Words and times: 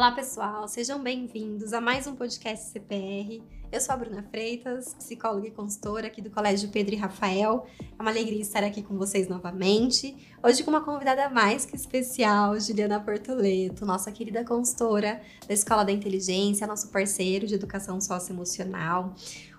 Olá, 0.00 0.12
pessoal, 0.12 0.66
sejam 0.66 0.98
bem-vindos 1.02 1.74
a 1.74 1.80
mais 1.80 2.06
um 2.06 2.16
podcast 2.16 2.70
CPR. 2.70 3.42
Eu 3.70 3.82
sou 3.82 3.94
a 3.94 3.98
Bruna 3.98 4.22
Freitas, 4.22 4.94
psicóloga 4.94 5.46
e 5.46 5.50
consultora 5.50 6.06
aqui 6.06 6.22
do 6.22 6.30
Colégio 6.30 6.70
Pedro 6.70 6.94
e 6.94 6.96
Rafael. 6.96 7.66
É 7.78 8.00
uma 8.00 8.10
alegria 8.10 8.40
estar 8.40 8.64
aqui 8.64 8.82
com 8.82 8.96
vocês 8.96 9.28
novamente. 9.28 10.16
Hoje 10.42 10.64
com 10.64 10.70
uma 10.70 10.80
convidada 10.80 11.28
mais 11.28 11.66
que 11.66 11.76
especial, 11.76 12.58
Juliana 12.58 12.98
Portoleto, 12.98 13.84
nossa 13.84 14.10
querida 14.10 14.42
consultora 14.42 15.20
da 15.46 15.52
Escola 15.52 15.84
da 15.84 15.92
Inteligência, 15.92 16.66
nosso 16.66 16.88
parceiro 16.88 17.46
de 17.46 17.54
educação 17.54 18.00
socioemocional. 18.00 19.14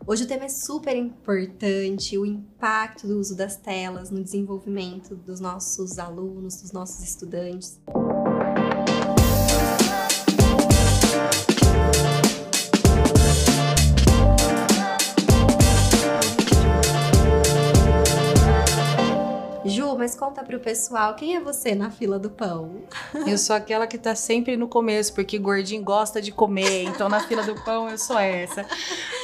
Hoje 0.08 0.24
o 0.24 0.28
tema 0.28 0.46
é 0.46 0.50
super 0.50 0.96
importante, 0.98 2.18
o 2.18 2.26
impacto 2.26 3.06
do 3.06 3.20
uso 3.20 3.38
das 3.38 3.58
telas 3.58 4.10
no 4.10 4.24
desenvolvimento 4.24 5.16
dos 5.16 5.40
nossos 5.40 6.00
alunos, 6.00 6.60
dos 6.64 6.72
nossos 6.72 7.04
estudantes. 7.04 7.80
Ju, 7.88 8.21
mas 20.02 20.16
conta 20.16 20.44
pro 20.44 20.60
pessoal, 20.60 21.14
quem 21.14 21.36
é 21.36 21.40
você 21.40 21.76
na 21.76 21.92
fila 21.92 22.18
do 22.18 22.28
pão? 22.28 22.82
Eu 23.28 23.38
sou 23.38 23.56
aquela 23.56 23.86
que 23.86 24.00
tá 24.00 24.16
sempre 24.16 24.58
no 24.58 24.68
começo, 24.68 25.14
porque 25.14 25.38
gordinho 25.38 25.84
gosta 25.84 26.20
de 26.20 26.32
comer, 26.32 26.86
então 26.86 27.08
na 27.08 27.20
fila 27.20 27.44
do 27.44 27.54
pão 27.64 27.88
eu 27.88 28.00
sou 28.00 28.18
essa. 28.18 28.66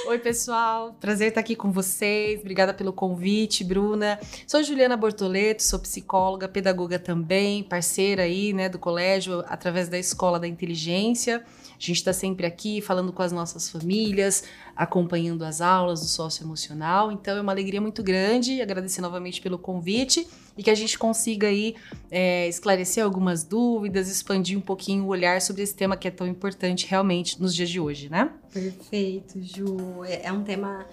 Oi, 0.05 0.19
pessoal, 0.19 0.95
prazer 0.99 1.29
estar 1.29 1.39
aqui 1.41 1.55
com 1.55 1.71
vocês. 1.71 2.41
Obrigada 2.41 2.75
pelo 2.75 2.93
convite, 2.93 3.63
Bruna. 3.63 4.19
Sou 4.45 4.61
Juliana 4.61 4.95
Bortoleto, 4.95 5.63
sou 5.63 5.79
psicóloga, 5.79 6.47
pedagoga 6.47 6.99
também, 6.99 7.63
parceira 7.63 8.21
aí, 8.21 8.53
né, 8.53 8.69
do 8.69 8.77
colégio 8.77 9.43
através 9.47 9.89
da 9.89 9.97
Escola 9.97 10.39
da 10.39 10.47
Inteligência. 10.47 11.43
A 11.69 11.79
gente 11.79 11.97
está 11.97 12.13
sempre 12.13 12.45
aqui 12.45 12.81
falando 12.81 13.11
com 13.11 13.23
as 13.23 13.31
nossas 13.31 13.67
famílias, 13.67 14.43
acompanhando 14.75 15.43
as 15.43 15.59
aulas 15.59 16.01
do 16.01 16.05
socioemocional. 16.05 17.11
Então 17.11 17.35
é 17.35 17.41
uma 17.41 17.51
alegria 17.51 17.81
muito 17.81 18.03
grande. 18.03 18.61
Agradecer 18.61 19.01
novamente 19.01 19.41
pelo 19.41 19.57
convite 19.57 20.27
e 20.57 20.63
que 20.63 20.69
a 20.69 20.75
gente 20.75 20.97
consiga 20.97 21.47
aí 21.47 21.75
é, 22.09 22.47
esclarecer 22.47 23.03
algumas 23.03 23.43
dúvidas, 23.43 24.09
expandir 24.09 24.57
um 24.57 24.61
pouquinho 24.61 25.05
o 25.05 25.07
olhar 25.07 25.41
sobre 25.41 25.61
esse 25.61 25.75
tema 25.75 25.95
que 25.95 26.07
é 26.07 26.11
tão 26.11 26.27
importante 26.27 26.87
realmente 26.87 27.39
nos 27.41 27.53
dias 27.53 27.69
de 27.69 27.79
hoje, 27.79 28.09
né? 28.09 28.31
Perfeito, 28.51 29.41
Ju. 29.41 30.03
É, 30.03 30.27
é 30.27 30.31
um 30.31 30.43
tema 30.43 30.85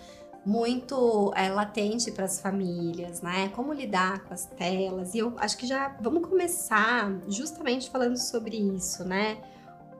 muito 0.45 1.33
é, 1.35 1.49
latente 1.49 2.11
para 2.11 2.27
as 2.27 2.41
famílias, 2.41 3.23
né? 3.23 3.49
Como 3.55 3.73
lidar 3.73 4.21
com 4.25 4.35
as 4.35 4.45
telas. 4.47 5.15
E 5.15 5.19
eu 5.19 5.33
acho 5.39 5.57
que 5.57 5.67
já 5.67 5.97
vamos 6.01 6.29
começar 6.29 7.11
justamente 7.29 7.89
falando 7.89 8.19
sobre 8.19 8.57
isso, 8.57 9.05
né? 9.05 9.39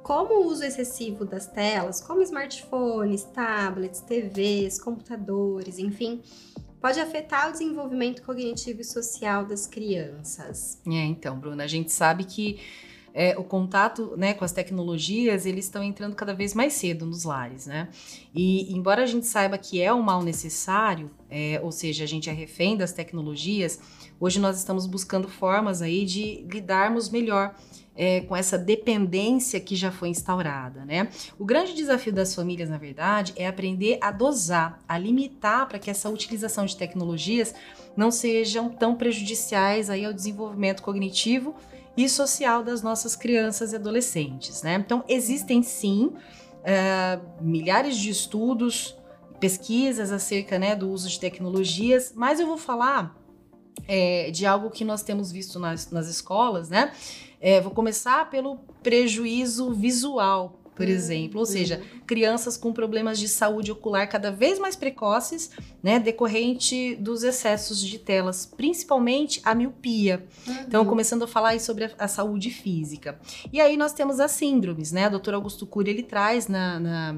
como 0.05 0.35
o 0.35 0.47
uso 0.49 0.63
excessivo 0.63 1.25
das 1.25 1.47
telas, 1.47 1.99
como 1.99 2.21
smartphones, 2.21 3.25
tablets, 3.25 4.01
TVs, 4.03 4.79
computadores, 4.79 5.79
enfim, 5.79 6.23
pode 6.85 7.01
afetar 7.01 7.49
o 7.49 7.53
desenvolvimento 7.53 8.21
cognitivo 8.21 8.83
e 8.83 8.85
social 8.85 9.47
das 9.47 9.67
crianças. 9.67 10.79
É, 10.87 11.03
então, 11.07 11.41
Bruna, 11.41 11.65
a 11.65 11.67
gente 11.67 11.91
sabe 11.91 12.25
que 12.25 12.61
é, 13.15 13.35
o 13.39 13.43
contato 13.43 14.13
né, 14.19 14.35
com 14.35 14.45
as 14.45 14.53
tecnologias, 14.53 15.47
eles 15.47 15.65
estão 15.65 15.83
entrando 15.83 16.15
cada 16.15 16.35
vez 16.35 16.53
mais 16.53 16.75
cedo 16.75 17.07
nos 17.07 17.25
lares, 17.25 17.67
né? 17.67 17.89
E 18.35 18.71
embora 18.71 19.03
a 19.03 19.07
gente 19.07 19.27
saiba 19.27 19.57
que 19.57 19.81
é 19.81 19.95
um 19.95 20.03
mal 20.03 20.23
necessário, 20.23 21.11
é, 21.31 21.59
ou 21.63 21.73
seja, 21.73 22.05
a 22.05 22.07
gente 22.07 22.29
é 22.29 22.35
refém 22.35 22.77
das 22.77 22.93
tecnologias, 22.93 23.81
hoje 24.21 24.39
nós 24.39 24.59
estamos 24.59 24.87
buscando 24.87 25.27
formas 25.27 25.81
aí 25.81 26.05
de 26.05 26.47
lidarmos 26.53 27.09
melhor 27.09 27.55
é, 27.97 28.23
com 28.23 28.35
essa 28.35 28.59
dependência 28.59 29.61
que 29.61 29.77
já 29.77 29.91
foi 29.91 30.09
instaurada, 30.09 30.85
né? 30.85 31.09
O 31.39 31.45
grande 31.45 31.75
desafio 31.75 32.13
das 32.13 32.35
famílias, 32.35 32.69
na 32.69 32.79
verdade, 32.79 33.33
é 33.37 33.47
aprender 33.47 33.99
a 34.01 34.11
dosar, 34.11 34.81
a 34.89 34.99
limitar 34.99 35.69
para 35.69 35.79
que 35.79 35.91
essa 35.91 36.11
utilização 36.11 36.67
de 36.67 36.77
tecnologias 36.77 37.55
não 37.97 38.11
sejam 38.11 38.69
tão 38.69 38.97
prejudiciais 38.97 39.89
aí 39.89 40.05
ao 40.05 40.13
desenvolvimento 40.13 40.83
cognitivo 40.83 41.55
e 41.97 42.09
social 42.09 42.65
das 42.65 42.83
nossas 42.83 43.15
crianças 43.15 43.73
e 43.73 43.77
adolescentes, 43.77 44.63
né? 44.63 44.75
Então, 44.85 45.05
existem 45.09 45.63
sim 45.63 46.13
é, 46.65 47.21
milhares 47.41 47.97
de 47.97 48.11
estudos, 48.11 48.97
pesquisas 49.39 50.11
acerca 50.11 50.59
né, 50.59 50.75
do 50.75 50.91
uso 50.91 51.09
de 51.09 51.21
tecnologias, 51.21 52.13
mas 52.17 52.41
eu 52.41 52.47
vou 52.47 52.57
falar 52.57 53.15
é, 53.87 54.31
de 54.31 54.47
algo 54.47 54.71
que 54.71 54.85
nós 54.85 55.03
temos 55.03 55.31
visto 55.31 55.59
nas, 55.59 55.91
nas 55.91 56.09
escolas, 56.09 56.69
né? 56.69 56.93
É, 57.47 57.61
vou 57.61 57.71
começar 57.71 58.31
pelo 58.31 58.57
prejuízo 58.83 59.71
visual, 59.75 60.59
por 60.75 60.89
exemplo, 60.89 61.41
ou 61.41 61.45
seja, 61.45 61.83
crianças 62.07 62.57
com 62.57 62.73
problemas 62.73 63.19
de 63.19 63.29
saúde 63.29 63.71
ocular 63.71 64.09
cada 64.09 64.31
vez 64.31 64.59
mais 64.59 64.75
precoces, 64.75 65.51
né, 65.83 65.99
decorrente 65.99 66.97
dos 66.97 67.23
excessos 67.23 67.79
de 67.83 67.99
telas, 67.99 68.47
principalmente 68.47 69.43
a 69.45 69.55
miopia. 69.55 70.27
Uhum. 70.49 70.55
Então, 70.67 70.87
começando 70.87 71.25
a 71.25 71.29
falar 71.29 71.61
sobre 71.61 71.85
a, 71.85 71.91
a, 71.99 72.09
saúde 72.09 72.49
física. 72.49 73.21
E 73.53 73.61
aí 73.61 73.77
nós 73.77 73.93
temos 73.93 74.21
as 74.21 74.31
síndromes, 74.31 74.91
né? 74.91 75.07
O 75.09 75.19
Dr. 75.19 75.35
Augusto 75.35 75.67
Cury 75.67 75.91
ele 75.91 76.03
traz 76.03 76.49
na, 76.49 76.81
na, 76.81 77.17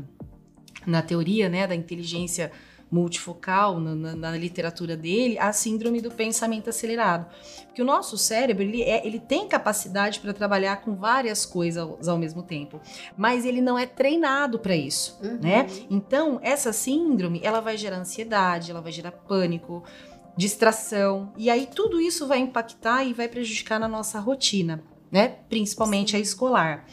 na 0.85 1.03
teoria, 1.03 1.49
né, 1.49 1.69
da 1.69 1.75
inteligência 1.77 2.51
multifocal 2.91 3.81
na, 3.81 3.95
na, 3.95 4.17
na, 4.17 4.37
literatura 4.37 4.97
dele 4.97 5.39
a 5.39 5.53
síndrome 5.53 6.01
do 6.01 6.11
pensamento 6.11 6.71
acelerado. 6.71 7.27
Porque 7.67 7.83
o 7.83 7.85
nosso 7.85 8.17
cérebro 8.17 8.63
ele, 8.63 8.83
é, 8.83 9.07
ele 9.07 9.19
tem 9.19 9.49
capacidade 9.49 10.21
para 10.21 10.33
trabalhar 10.33 10.77
com 10.83 10.95
várias 10.95 11.45
coisas 11.45 12.09
ao, 12.09 12.17
mesmo 12.17 12.43
tempo, 12.43 12.81
mas 13.17 13.45
ele 13.45 13.61
não 13.61 13.79
é 13.79 13.87
treinado 13.87 14.59
para 14.59 14.77
isso, 14.77 15.19
uhum. 15.23 15.39
né? 15.43 15.67
Então 15.91 16.39
essa 16.43 16.73
síndrome 16.73 17.41
ela 17.43 17.61
vai 17.61 17.77
gerar 17.77 17.99
ansiedade, 17.99 18.71
ela 18.71 18.81
vai 18.81 18.93
gerar 18.93 19.11
pânico, 19.11 19.83
distração 20.37 21.33
e 21.37 21.51
aí 21.51 21.67
tudo 21.67 22.01
isso 22.01 22.27
vai 22.27 22.39
impactar 22.39 23.05
e 23.05 23.13
vai 23.13 23.29
prejudicar 23.29 23.81
na 23.81 23.89
nossa 23.89 24.21
rotina, 24.21 24.83
né? 25.11 25.37
Principalmente 25.49 26.15
a 26.15 26.19
escolar. 26.19 26.87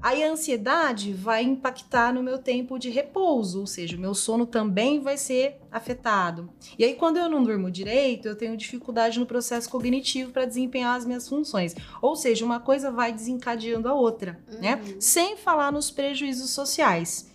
Aí 0.00 0.22
a 0.22 0.30
ansiedade 0.30 1.12
vai 1.12 1.42
impactar 1.42 2.12
no 2.12 2.22
meu 2.22 2.38
tempo 2.38 2.78
de 2.78 2.90
repouso, 2.90 3.60
ou 3.60 3.66
seja, 3.66 3.96
o 3.96 4.00
meu 4.00 4.14
sono 4.14 4.46
também 4.46 5.00
vai 5.00 5.16
ser 5.16 5.56
afetado. 5.70 6.48
E 6.78 6.84
aí, 6.84 6.94
quando 6.94 7.18
eu 7.18 7.28
não 7.28 7.42
durmo 7.42 7.70
direito, 7.70 8.28
eu 8.28 8.36
tenho 8.36 8.56
dificuldade 8.56 9.18
no 9.18 9.26
processo 9.26 9.68
cognitivo 9.68 10.30
para 10.30 10.44
desempenhar 10.44 10.96
as 10.96 11.04
minhas 11.04 11.28
funções. 11.28 11.74
Ou 12.00 12.16
seja, 12.16 12.44
uma 12.44 12.60
coisa 12.60 12.90
vai 12.90 13.12
desencadeando 13.12 13.88
a 13.88 13.94
outra, 13.94 14.40
né? 14.60 14.76
uhum. 14.76 14.88
né? 14.88 14.96
Sem 15.00 15.36
falar 15.36 15.72
nos 15.72 15.90
prejuízos 15.90 16.50
sociais. 16.50 17.28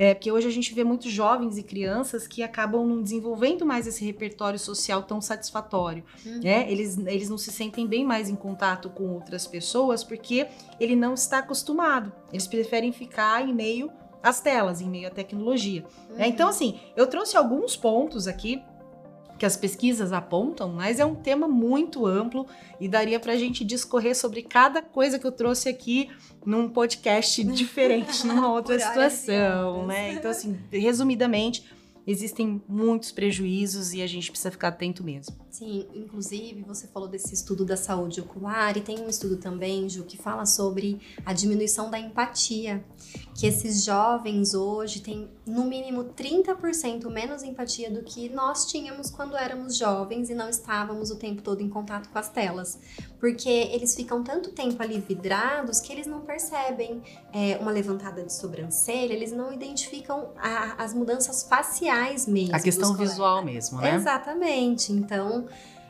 É, 0.00 0.14
porque 0.14 0.30
hoje 0.30 0.46
a 0.46 0.50
gente 0.50 0.72
vê 0.72 0.84
muitos 0.84 1.10
jovens 1.10 1.58
e 1.58 1.62
crianças 1.64 2.28
que 2.28 2.40
acabam 2.40 2.86
não 2.86 3.02
desenvolvendo 3.02 3.66
mais 3.66 3.84
esse 3.84 4.04
repertório 4.04 4.56
social 4.56 5.02
tão 5.02 5.20
satisfatório. 5.20 6.04
Uhum. 6.24 6.38
Né? 6.40 6.70
Eles, 6.70 6.96
eles 6.98 7.28
não 7.28 7.36
se 7.36 7.50
sentem 7.50 7.84
bem 7.84 8.04
mais 8.04 8.30
em 8.30 8.36
contato 8.36 8.88
com 8.88 9.08
outras 9.08 9.44
pessoas 9.44 10.04
porque 10.04 10.46
ele 10.78 10.94
não 10.94 11.14
está 11.14 11.38
acostumado. 11.38 12.12
Eles 12.32 12.46
preferem 12.46 12.92
ficar 12.92 13.42
em 13.42 13.52
meio 13.52 13.90
às 14.22 14.40
telas, 14.40 14.80
em 14.80 14.88
meio 14.88 15.08
à 15.08 15.10
tecnologia. 15.10 15.80
Né? 15.80 15.88
Uhum. 16.10 16.16
Né? 16.16 16.28
Então, 16.28 16.48
assim, 16.48 16.78
eu 16.96 17.08
trouxe 17.08 17.36
alguns 17.36 17.76
pontos 17.76 18.28
aqui 18.28 18.62
que 19.38 19.46
as 19.46 19.56
pesquisas 19.56 20.12
apontam, 20.12 20.68
mas 20.68 20.98
é 20.98 21.04
um 21.04 21.14
tema 21.14 21.46
muito 21.46 22.04
amplo 22.04 22.46
e 22.80 22.88
daria 22.88 23.20
para 23.20 23.32
a 23.32 23.36
gente 23.36 23.64
discorrer 23.64 24.16
sobre 24.16 24.42
cada 24.42 24.82
coisa 24.82 25.18
que 25.18 25.26
eu 25.26 25.32
trouxe 25.32 25.68
aqui 25.68 26.10
num 26.44 26.68
podcast 26.68 27.42
diferente, 27.44 28.26
numa 28.26 28.52
outra 28.52 28.78
situação, 28.78 29.86
né? 29.86 30.14
Então, 30.14 30.30
assim, 30.30 30.58
resumidamente, 30.70 31.64
existem 32.10 32.62
muitos 32.66 33.12
prejuízos 33.12 33.92
e 33.92 34.00
a 34.00 34.06
gente 34.06 34.30
precisa 34.30 34.50
ficar 34.50 34.68
atento 34.68 35.04
mesmo. 35.04 35.36
Sim, 35.50 35.86
inclusive 35.94 36.62
você 36.62 36.86
falou 36.86 37.06
desse 37.06 37.34
estudo 37.34 37.66
da 37.66 37.76
saúde 37.76 38.22
ocular 38.22 38.78
e 38.78 38.80
tem 38.80 38.98
um 39.00 39.10
estudo 39.10 39.36
também, 39.36 39.86
Ju, 39.90 40.04
que 40.04 40.16
fala 40.16 40.46
sobre 40.46 40.98
a 41.26 41.34
diminuição 41.34 41.90
da 41.90 41.98
empatia, 41.98 42.82
que 43.34 43.46
esses 43.46 43.84
jovens 43.84 44.54
hoje 44.54 45.02
têm 45.02 45.28
no 45.46 45.66
mínimo 45.66 46.04
30% 46.04 47.10
menos 47.10 47.42
empatia 47.42 47.90
do 47.90 48.02
que 48.02 48.30
nós 48.30 48.64
tínhamos 48.64 49.10
quando 49.10 49.36
éramos 49.36 49.76
jovens 49.76 50.30
e 50.30 50.34
não 50.34 50.48
estávamos 50.48 51.10
o 51.10 51.16
tempo 51.16 51.42
todo 51.42 51.60
em 51.60 51.68
contato 51.68 52.08
com 52.08 52.18
as 52.18 52.30
telas. 52.30 52.78
Porque 53.18 53.48
eles 53.48 53.94
ficam 53.94 54.22
tanto 54.22 54.50
tempo 54.50 54.80
ali 54.82 55.00
vidrados 55.00 55.80
que 55.80 55.92
eles 55.92 56.06
não 56.06 56.20
percebem 56.20 57.02
é, 57.32 57.56
uma 57.60 57.70
levantada 57.70 58.22
de 58.22 58.32
sobrancelha, 58.32 59.12
eles 59.12 59.32
não 59.32 59.52
identificam 59.52 60.30
a, 60.36 60.82
as 60.82 60.94
mudanças 60.94 61.42
faciais 61.42 62.26
mesmo. 62.26 62.54
A 62.54 62.60
questão 62.60 62.94
visual 62.94 63.44
mesmo, 63.44 63.80
né? 63.80 63.96
Exatamente. 63.96 64.92
Então, 64.92 65.46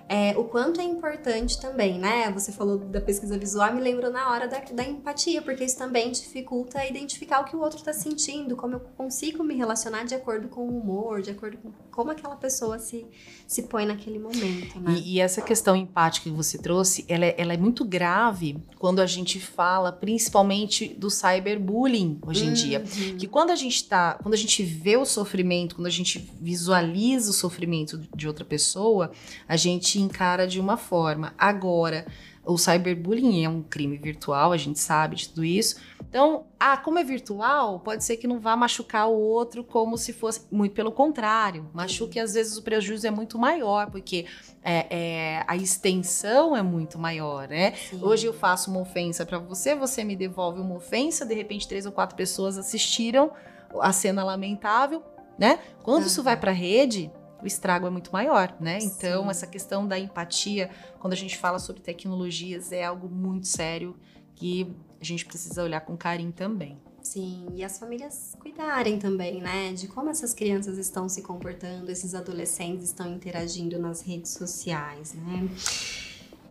é, 0.09 0.37
o 0.39 0.45
quanto 0.45 0.81
é 0.81 0.85
importante 0.85 1.61
também, 1.61 1.99
né? 1.99 2.31
Você 2.33 2.51
falou 2.51 2.79
da 2.79 3.01
pesquisa 3.01 3.37
visual, 3.37 3.75
me 3.75 3.81
lembrou 3.81 4.11
na 4.11 4.31
hora 4.31 4.49
da, 4.49 4.59
da 4.59 4.83
empatia, 4.83 5.43
porque 5.43 5.65
isso 5.65 5.77
também 5.77 6.11
dificulta 6.11 6.85
identificar 6.85 7.41
o 7.41 7.45
que 7.45 7.55
o 7.55 7.61
outro 7.61 7.79
está 7.79 7.93
sentindo, 7.93 8.57
como 8.57 8.75
eu 8.75 8.81
consigo 8.97 9.45
me 9.45 9.55
relacionar 9.55 10.05
de 10.05 10.15
acordo 10.15 10.49
com 10.49 10.63
o 10.63 10.79
humor, 10.79 11.21
de 11.21 11.31
acordo 11.31 11.59
com 11.59 11.71
como 11.99 12.13
aquela 12.13 12.37
pessoa 12.37 12.79
se, 12.79 13.05
se 13.45 13.65
põe 13.65 13.85
naquele 13.85 14.21
momento, 14.21 14.79
né? 14.79 14.93
E, 14.93 15.15
e 15.17 15.21
essa 15.21 15.43
questão 15.43 15.75
empática 15.75 16.31
que 16.31 16.37
você 16.37 16.57
trouxe, 16.57 17.05
ela 17.09 17.25
é, 17.25 17.35
ela 17.37 17.53
é, 17.53 17.57
muito 17.57 17.85
grave 17.85 18.57
quando 18.79 19.01
a 19.01 19.07
gente 19.07 19.41
fala, 19.41 19.91
principalmente 19.91 20.95
do 20.95 21.11
cyberbullying 21.11 22.21
hoje 22.25 22.45
em 22.45 22.49
uhum. 22.49 22.55
dia. 22.55 22.85
Que 23.19 23.27
quando 23.27 23.51
a 23.51 23.57
gente 23.57 23.83
tá, 23.89 24.15
quando 24.23 24.35
a 24.35 24.37
gente 24.37 24.63
vê 24.63 24.97
o 24.97 25.05
sofrimento, 25.05 25.75
quando 25.75 25.89
a 25.89 25.91
gente 25.91 26.31
visualiza 26.41 27.31
o 27.31 27.35
sofrimento 27.35 27.99
de 28.15 28.29
outra 28.29 28.45
pessoa, 28.45 29.11
a 29.49 29.57
gente 29.57 29.98
encara 30.01 30.47
de 30.47 30.61
uma 30.61 30.77
forma. 30.77 31.35
Agora, 31.39 32.07
o 32.49 32.57
cyberbullying 32.57 33.45
é 33.45 33.49
um 33.49 33.63
crime 33.63 33.99
virtual, 33.99 34.53
a 34.53 34.57
gente 34.57 34.79
sabe 34.79 35.17
de 35.17 35.29
tudo 35.29 35.45
isso. 35.45 35.77
Então, 36.09 36.47
ah, 36.59 36.79
como 36.79 36.99
é 36.99 37.05
virtual, 37.05 37.81
pode 37.81 38.03
ser 38.03 38.17
que 38.17 38.27
não 38.27 38.41
vá 38.41 38.57
machucar 38.57 39.07
o 39.09 39.13
outro 39.13 39.63
como 39.63 39.99
se 39.99 40.15
fosse. 40.15 40.47
Muito 40.51 40.73
pelo 40.75 40.91
contrário, 40.91 41.69
machuque 41.75 42.19
às 42.19 42.33
vezes 42.33 42.57
o 42.57 42.63
prejuízo 42.63 43.07
é 43.07 43.11
muito 43.11 43.39
maior, 43.39 43.91
porque 43.91 44.25
é, 44.63 44.87
é, 44.89 45.45
a 45.47 45.57
extensão 45.57 46.57
é 46.57 46.63
muito 46.63 46.99
maior, 46.99 47.49
né? 47.49 47.73
Sim. 47.73 48.01
Hoje 48.03 48.27
eu 48.27 48.33
faço 48.33 48.71
uma 48.71 48.81
ofensa 48.81 49.27
para 49.27 49.39
você, 49.39 49.75
você 49.75 50.03
me 50.03 50.17
devolve 50.17 50.59
uma 50.59 50.77
ofensa, 50.77 51.27
de 51.27 51.35
repente 51.35 51.69
três 51.69 51.85
ou 51.85 51.93
quatro 51.93 52.17
pessoas 52.17 52.57
assistiram 52.57 53.31
a 53.79 53.93
cena 53.93 54.25
lamentável, 54.25 55.03
né? 55.39 55.59
Quando 55.83 56.01
uhum. 56.01 56.07
isso 56.07 56.23
vai 56.23 56.37
para 56.39 56.51
a 56.51 56.55
rede, 56.55 57.13
o 57.43 57.47
estrago 57.47 57.87
é 57.87 57.91
muito 57.91 58.13
maior, 58.13 58.55
né? 58.61 58.79
Então, 58.83 59.25
Sim. 59.25 59.31
essa 59.31 59.47
questão 59.47 59.87
da 59.87 59.99
empatia, 59.99 60.71
quando 60.99 61.13
a 61.13 61.17
gente 61.17 61.37
fala 61.37 61.59
sobre 61.59 61.83
tecnologias, 61.83 62.73
é 62.73 62.85
algo 62.85 63.09
muito 63.09 63.47
sério 63.47 63.97
que 64.35 64.75
a 65.01 65.05
gente 65.05 65.25
precisa 65.25 65.63
olhar 65.63 65.81
com 65.81 65.97
carinho 65.97 66.33
também. 66.33 66.79
Sim, 67.03 67.47
e 67.55 67.65
as 67.65 67.79
famílias 67.79 68.37
cuidarem 68.39 68.99
também, 68.99 69.41
né? 69.41 69.73
De 69.73 69.89
como 69.89 70.11
essas 70.11 70.35
crianças 70.35 70.77
estão 70.77 71.09
se 71.09 71.23
comportando, 71.23 71.91
esses 71.91 72.15
adolescentes 72.15 72.85
estão 72.85 73.15
interagindo 73.15 73.79
nas 73.79 74.03
redes 74.03 74.33
sociais, 74.33 75.15
né? 75.15 75.49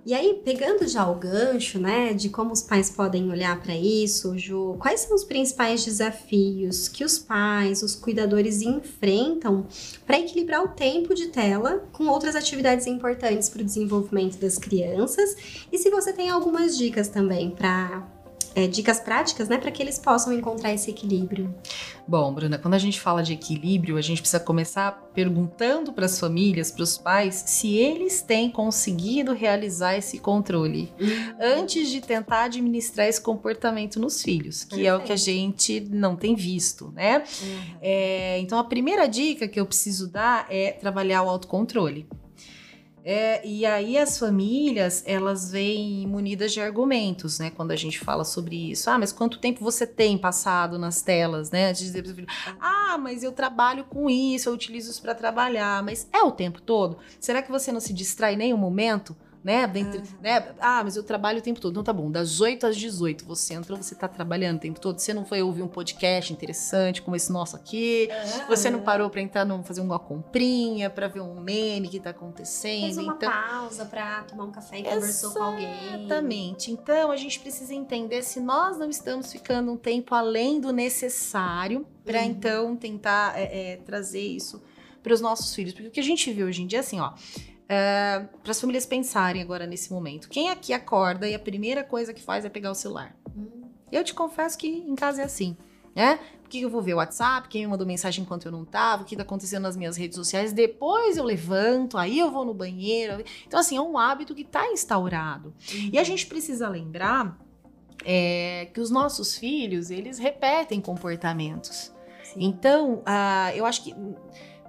E 0.07 0.13
aí, 0.13 0.36
pegando 0.36 0.88
já 0.88 1.06
o 1.06 1.15
gancho, 1.15 1.77
né, 1.77 2.13
de 2.13 2.30
como 2.30 2.54
os 2.54 2.62
pais 2.62 2.89
podem 2.89 3.30
olhar 3.30 3.62
para 3.62 3.75
isso, 3.75 4.38
Ju, 4.38 4.77
quais 4.80 5.01
são 5.01 5.13
os 5.13 5.25
principais 5.25 5.83
desafios 5.83 6.88
que 6.88 7.04
os 7.04 7.19
pais, 7.19 7.83
os 7.83 7.94
cuidadores 7.94 8.62
enfrentam 8.62 9.68
para 10.06 10.18
equilibrar 10.18 10.63
o 10.63 10.69
tempo 10.69 11.13
de 11.13 11.27
tela 11.27 11.83
com 11.92 12.07
outras 12.07 12.38
atividades 12.38 12.88
importantes 12.88 13.50
para 13.50 13.62
o 13.62 13.65
desenvolvimento 13.65 14.38
das 14.38 14.57
crianças? 14.57 15.36
E 15.69 15.77
se 15.77 15.89
você 15.89 16.13
tem 16.13 16.30
algumas 16.30 16.77
dicas 16.77 17.09
também 17.09 17.50
para 17.51 18.07
é, 18.57 18.65
dicas 18.65 19.00
práticas, 19.00 19.48
né, 19.48 19.59
para 19.59 19.69
que 19.69 19.83
eles 19.83 20.00
possam 20.00 20.33
encontrar 20.33 20.74
esse 20.74 20.89
equilíbrio. 20.89 21.54
Bom, 22.07 22.33
Bruna, 22.33 22.57
quando 22.57 22.74
a 22.74 22.80
gente 22.80 23.00
fala 23.00 23.21
de 23.21 23.33
equilíbrio, 23.33 23.98
a 23.98 24.01
gente 24.01 24.19
precisa 24.19 24.39
começar 24.39 24.94
perguntando 25.13 25.94
para 25.94 26.07
as 26.07 26.19
famílias, 26.19 26.71
para 26.71 26.81
os 26.81 26.98
pais, 26.98 27.44
se 27.45 27.75
eles 27.75 28.19
têm 28.21 28.50
conseguido 28.50 29.31
realizar 29.31 29.95
esse 29.95 30.18
controle 30.18 30.92
uhum. 31.00 31.36
antes 31.39 31.89
de 31.89 32.01
tentar 32.01 32.45
administrar 32.45 33.07
esse 33.07 33.21
comportamento 33.21 34.00
nos 34.00 34.24
filhos, 34.24 34.63
que 34.63 34.77
Perfeito. 34.77 34.89
é 34.89 34.95
o 34.95 35.01
que 35.01 35.13
a 35.13 35.18
gente 35.18 35.81
não 35.92 36.15
tem 36.15 36.33
visto, 36.33 36.92
né? 36.95 37.19
Uhum. 37.19 37.77
É, 37.80 38.39
então, 38.39 38.57
a 38.57 38.63
primeira 38.63 39.06
dica 39.06 39.48
que 39.48 39.59
eu 39.59 39.68
preciso 39.68 40.07
dar 40.07 40.48
é 40.50 40.71
trabalhar 40.71 41.21
o 41.21 41.30
autocontrole. 41.30 42.07
É, 43.09 43.39
e 43.48 43.65
aí 43.65 43.98
as 43.98 44.19
famílias, 44.19 45.01
elas 45.06 45.50
vêm 45.50 46.06
munidas 46.06 46.51
de 46.51 46.59
argumentos, 46.59 47.39
né? 47.39 47.50
Quando 47.50 47.71
a 47.71 47.75
gente 47.77 47.98
fala 47.98 48.25
sobre 48.25 48.71
isso. 48.71 48.89
Ah, 48.89 49.00
mas 49.00 49.13
quanto 49.13 49.39
tempo 49.39 49.63
você 49.63 49.88
tem 49.88 50.18
passado 50.18 50.77
nas 50.77 51.01
telas, 51.01 51.50
né? 51.50 51.69
Antes 51.69 51.80
de 51.80 51.86
dizer 51.88 52.04
pro 52.04 52.13
filho, 52.13 52.27
ah, 52.59 52.98
mas 52.98 53.24
eu 53.24 53.31
trabalho 53.31 53.86
com 53.86 54.09
isso, 54.09 54.50
eu 54.50 54.54
utilizo 54.54 54.92
isso 54.92 55.01
para 55.01 55.15
trabalhar. 55.15 55.81
Mas 55.83 56.06
é 56.12 56.21
o 56.21 56.33
tempo 56.33 56.62
todo? 56.62 56.98
Será 57.18 57.42
que 57.42 57.50
você 57.50 57.71
não 57.71 57.80
se 57.80 57.94
distrai 57.94 58.33
em 58.33 58.38
nenhum 58.38 58.57
momento? 58.57 59.15
Né? 59.47 59.65
Dentro, 59.65 60.01
uhum. 60.01 60.05
né? 60.21 60.45
Ah, 60.59 60.83
mas 60.83 60.97
eu 60.97 61.03
trabalho 61.03 61.39
o 61.39 61.41
tempo 61.41 61.61
todo. 61.61 61.71
Então 61.71 61.81
tá 61.81 61.94
bom, 61.94 62.11
das 62.11 62.41
8 62.41 62.67
às 62.67 62.75
18 62.75 63.23
você 63.23 63.53
entrou, 63.53 63.81
você 63.81 63.95
tá 63.95 64.05
trabalhando 64.05 64.57
o 64.57 64.59
tempo 64.59 64.77
todo. 64.77 64.99
Você 64.99 65.13
não 65.13 65.23
foi 65.23 65.41
ouvir 65.41 65.61
um 65.61 65.69
podcast 65.69 66.33
interessante 66.33 67.01
como 67.01 67.15
esse 67.15 67.31
nosso 67.31 67.55
aqui. 67.55 68.09
Você 68.49 68.69
não 68.69 68.81
parou 68.81 69.09
para 69.09 69.21
entrar 69.21 69.45
no 69.45 69.63
fazer 69.63 69.79
uma 69.79 69.97
comprinha, 69.97 70.89
para 70.89 71.07
ver 71.07 71.21
um 71.21 71.39
meme 71.39 71.88
que 71.88 71.97
tá 71.97 72.09
acontecendo. 72.09 72.81
Fez 72.81 72.97
uma 72.97 73.13
então... 73.13 73.31
pausa 73.31 73.85
para 73.85 74.23
tomar 74.23 74.44
um 74.44 74.51
café 74.51 74.79
e 74.79 74.83
conversou 74.83 75.31
com 75.31 75.41
alguém. 75.41 75.69
Exatamente. 75.95 76.69
Então 76.69 77.09
a 77.09 77.15
gente 77.15 77.39
precisa 77.39 77.73
entender 77.73 78.23
se 78.23 78.41
nós 78.41 78.77
não 78.77 78.89
estamos 78.89 79.31
ficando 79.31 79.71
um 79.71 79.77
tempo 79.77 80.13
além 80.13 80.59
do 80.59 80.73
necessário 80.73 81.88
para 82.03 82.19
uhum. 82.19 82.25
então 82.25 82.75
tentar 82.75 83.39
é, 83.39 83.71
é, 83.71 83.77
trazer 83.77 84.19
isso 84.19 84.61
para 85.01 85.13
os 85.13 85.21
nossos 85.21 85.55
filhos. 85.55 85.71
Porque 85.71 85.88
o 85.88 85.91
que 85.91 86.01
a 86.01 86.03
gente 86.03 86.33
vê 86.33 86.44
hoje 86.44 86.63
em 86.63 86.67
dia 86.67 86.79
é 86.79 86.81
assim, 86.81 86.99
ó 86.99 87.13
uh, 87.67 88.27
para 88.41 88.51
as 88.51 88.59
famílias 88.59 88.85
pensarem 88.85 89.41
agora 89.41 89.67
nesse 89.67 89.91
momento. 89.91 90.29
Quem 90.29 90.49
aqui 90.49 90.73
acorda 90.73 91.27
e 91.27 91.35
a 91.35 91.39
primeira 91.39 91.83
coisa 91.83 92.13
que 92.13 92.21
faz 92.21 92.45
é 92.45 92.49
pegar 92.49 92.71
o 92.71 92.75
celular? 92.75 93.15
Hum. 93.35 93.63
Eu 93.91 94.03
te 94.03 94.13
confesso 94.13 94.57
que 94.57 94.67
em 94.67 94.95
casa 94.95 95.21
é 95.21 95.25
assim, 95.25 95.55
né? 95.95 96.19
Porque 96.41 96.59
eu 96.59 96.69
vou 96.69 96.81
ver 96.81 96.93
o 96.93 96.97
WhatsApp, 96.97 97.49
quem 97.49 97.61
me 97.61 97.67
mandou 97.67 97.85
mensagem 97.85 98.23
enquanto 98.23 98.45
eu 98.45 98.51
não 98.51 98.63
tava, 98.63 99.03
o 99.03 99.05
que 99.05 99.15
tá 99.17 99.23
acontecendo 99.23 99.63
nas 99.63 99.75
minhas 99.75 99.97
redes 99.97 100.15
sociais, 100.15 100.53
depois 100.53 101.17
eu 101.17 101.23
levanto, 101.23 101.97
aí 101.97 102.19
eu 102.19 102.31
vou 102.31 102.45
no 102.45 102.53
banheiro. 102.53 103.21
Então, 103.45 103.59
assim, 103.59 103.75
é 103.75 103.81
um 103.81 103.97
hábito 103.97 104.33
que 104.33 104.45
tá 104.45 104.65
instaurado. 104.71 105.53
Uhum. 105.73 105.89
E 105.91 105.99
a 105.99 106.03
gente 106.05 106.25
precisa 106.25 106.69
lembrar 106.69 107.37
é, 108.05 108.69
que 108.73 108.79
os 108.79 108.89
nossos 108.89 109.35
filhos, 109.35 109.91
eles 109.91 110.17
repetem 110.17 110.79
comportamentos. 110.79 111.93
Sim. 112.23 112.45
Então, 112.45 112.99
uh, 112.99 113.55
eu 113.55 113.65
acho 113.65 113.83
que 113.83 113.93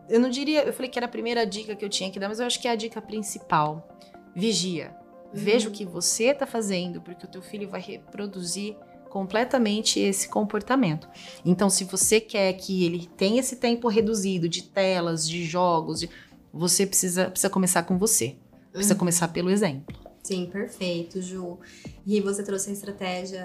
eu 0.09 0.21
não 0.21 0.31
diria, 0.31 0.65
eu 0.65 0.73
falei 0.73 0.91
que 0.91 0.99
era 0.99 1.07
a 1.07 1.09
primeira 1.09 1.47
dica 1.47 1.77
que 1.77 1.85
eu 1.85 1.89
tinha 1.89 2.11
que 2.11 2.19
dar, 2.19 2.29
mas 2.29 2.41
eu 2.41 2.47
acho 2.47 2.61
que 2.61 2.69
é 2.69 2.71
a 2.71 2.77
dica 2.77 3.01
principal. 3.01 3.89
Vigia. 4.35 4.97
Uhum. 5.27 5.31
Veja 5.35 5.69
o 5.69 5.73
que 5.73 5.85
você 5.85 6.25
está 6.25 6.47
fazendo, 6.47 7.01
porque 7.01 7.27
o 7.27 7.29
teu 7.29 7.43
filho 7.43 7.69
vai 7.69 7.81
reproduzir 7.81 8.77
completamente 9.11 9.99
esse 10.01 10.29
comportamento. 10.29 11.09
Então, 11.45 11.69
se 11.69 11.85
você 11.85 12.21
quer 12.21 12.53
que 12.55 12.85
ele 12.85 13.09
tenha 13.17 13.41
esse 13.41 13.57
tempo 13.57 13.89
reduzido 13.89 14.49
de 14.49 14.63
telas, 14.63 15.29
de 15.29 15.45
jogos, 15.45 16.01
de, 16.01 16.11
você 16.53 16.87
precisa, 16.87 17.31
precisa 17.31 17.51
começar 17.51 17.83
com 17.83 17.99
você. 17.99 18.37
Precisa 18.73 18.95
uhum. 18.95 18.99
começar 18.99 19.29
pelo 19.29 19.51
exemplo. 19.51 19.97
Sim, 20.23 20.47
perfeito, 20.47 21.23
Ju. 21.23 21.59
E 22.07 22.21
você 22.21 22.43
trouxe 22.43 22.69
a 22.69 22.73
estratégia, 22.73 23.45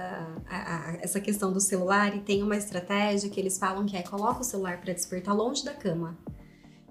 a, 0.50 0.92
a, 0.92 0.98
essa 1.02 1.20
questão 1.22 1.52
do 1.54 1.62
celular, 1.62 2.16
e 2.16 2.20
tem 2.20 2.44
uma 2.44 2.58
estratégia 2.58 3.30
que 3.30 3.40
eles 3.40 3.58
falam 3.58 3.86
que 3.86 3.96
é 3.96 4.02
coloca 4.02 4.42
o 4.42 4.44
celular 4.44 4.82
para 4.82 4.94
despertar 4.94 5.34
longe 5.34 5.64
da 5.64 5.74
cama. 5.74 6.18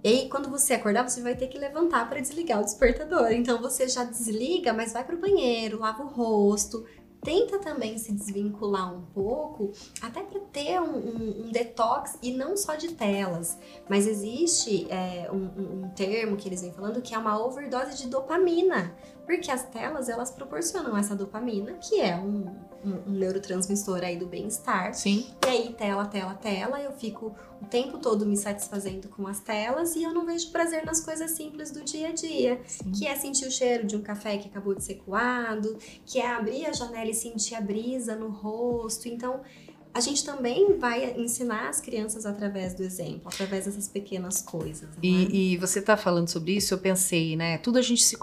E 0.05 0.09
aí, 0.09 0.29
quando 0.29 0.51
você 0.51 0.75
acordar, 0.75 1.09
você 1.09 1.21
vai 1.21 1.37
ter 1.37 1.47
que 1.47 1.57
levantar 1.57 2.09
para 2.09 2.21
desligar 2.21 2.61
o 2.61 2.65
despertador. 2.65 3.31
Então, 3.31 3.61
você 3.61 3.89
já 3.89 4.03
desliga, 4.03 4.73
mas 4.73 4.93
vai 4.93 5.05
para 5.05 5.15
o 5.15 5.21
banheiro, 5.21 5.79
lava 5.79 6.03
o 6.03 6.09
rosto, 6.09 6.85
tenta 7.23 7.59
também 7.61 7.97
se 7.99 8.13
desvincular 8.13 8.93
um 8.93 9.03
pouco, 9.03 9.71
até 10.01 10.23
para 10.23 10.41
ter 10.41 10.81
um, 10.81 10.97
um, 10.97 11.47
um, 11.47 11.53
detox 11.53 12.19
e 12.21 12.33
não 12.33 12.57
só 12.57 12.75
de 12.75 12.95
telas, 12.95 13.57
mas 13.89 14.09
existe 14.09 14.89
é, 14.91 15.31
um, 15.31 15.85
um, 15.85 15.89
termo 15.91 16.37
que 16.37 16.49
eles 16.49 16.63
vêm 16.63 16.73
falando 16.73 17.01
que 17.01 17.15
é 17.15 17.19
uma 17.19 17.41
overdose 17.41 17.97
de 17.97 18.09
dopamina, 18.09 18.93
porque 19.25 19.51
as 19.51 19.65
telas 19.65 20.09
elas 20.09 20.31
proporcionam 20.31 20.97
essa 20.97 21.15
dopamina, 21.15 21.73
que 21.75 22.01
é 22.01 22.17
um, 22.17 22.47
um 22.85 23.11
neurotransmissor 23.13 24.03
aí 24.03 24.17
do 24.17 24.27
bem-estar. 24.27 24.95
Sim. 24.95 25.27
E 25.47 25.49
aí, 25.49 25.75
tela, 25.75 26.07
tela, 26.07 26.35
tela, 26.35 26.81
eu 26.81 26.93
fico 26.93 27.35
o 27.61 27.67
tempo 27.67 27.99
todo 27.99 28.27
me 28.27 28.37
satisfazendo 28.37 29.09
com 29.09 29.27
as 29.27 29.41
telas 29.41 29.95
e 29.95 30.03
eu 30.03 30.13
não 30.13 30.27
vejo 30.27 30.51
prazer 30.51 30.85
nas 30.85 31.01
coisas 31.01 31.31
simples 31.31 31.71
do 31.71 31.85
dia 31.85 32.09
a 32.09 32.13
dia, 32.13 32.61
Sim. 32.67 32.91
que 32.91 33.07
é 33.07 33.15
sentir 33.15 33.47
o 33.47 33.51
cheiro 33.51 33.87
de 33.87 33.97
um 33.97 34.03
café 34.03 34.37
que 34.37 34.49
acabou 34.49 34.75
de 34.75 34.83
ser 34.83 34.97
coado, 34.97 35.79
que 36.05 36.19
é 36.19 36.27
abrir 36.27 36.67
a 36.67 36.73
janela 36.73 37.11
e 37.11 37.15
sentir 37.15 37.55
a 37.55 37.61
brisa 37.61 38.17
no 38.17 38.29
rosto. 38.29 39.09
Então, 39.09 39.41
a 39.95 40.01
gente 40.01 40.25
também 40.25 40.79
vai 40.79 41.15
ensinar 41.19 41.69
as 41.69 41.81
crianças 41.81 42.25
através 42.25 42.75
do 42.75 42.83
exemplo, 42.83 43.23
através 43.27 43.67
dessas 43.67 43.89
pequenas 43.89 44.41
coisas. 44.41 44.89
E, 45.03 45.25
é? 45.25 45.29
e, 45.31 45.57
você 45.59 45.81
está 45.81 45.97
falando 45.97 46.29
sobre 46.29 46.53
isso, 46.53 46.73
eu 46.73 46.79
pensei, 46.79 47.37
né? 47.37 47.59
Tudo 47.59 47.79
a 47.79 47.83
gente 47.83 48.03
se 48.03 48.17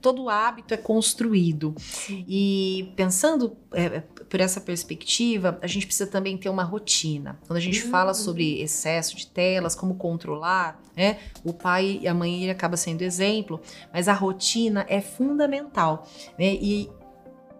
todo 0.00 0.28
hábito 0.28 0.74
é 0.74 0.76
construído. 0.76 1.74
Sim. 1.78 2.24
E 2.28 2.92
pensando 2.94 3.56
é, 3.72 3.84
é, 3.84 4.00
por 4.00 4.40
essa 4.40 4.60
perspectiva, 4.60 5.58
a 5.60 5.66
gente 5.66 5.86
precisa 5.86 6.08
também 6.08 6.36
ter 6.38 6.48
uma 6.48 6.62
rotina. 6.62 7.38
Quando 7.46 7.56
a 7.56 7.60
gente 7.60 7.84
uhum. 7.84 7.90
fala 7.90 8.14
sobre 8.14 8.60
excesso 8.60 9.16
de 9.16 9.26
telas, 9.26 9.74
como 9.74 9.96
controlar, 9.96 10.80
né? 10.96 11.18
O 11.44 11.52
pai 11.52 11.98
e 12.02 12.08
a 12.08 12.14
mãe 12.14 12.42
ele 12.42 12.50
acaba 12.50 12.76
sendo 12.76 13.02
exemplo, 13.02 13.60
mas 13.92 14.08
a 14.08 14.12
rotina 14.12 14.86
é 14.88 15.00
fundamental, 15.00 16.06
né? 16.38 16.54
E 16.54 16.88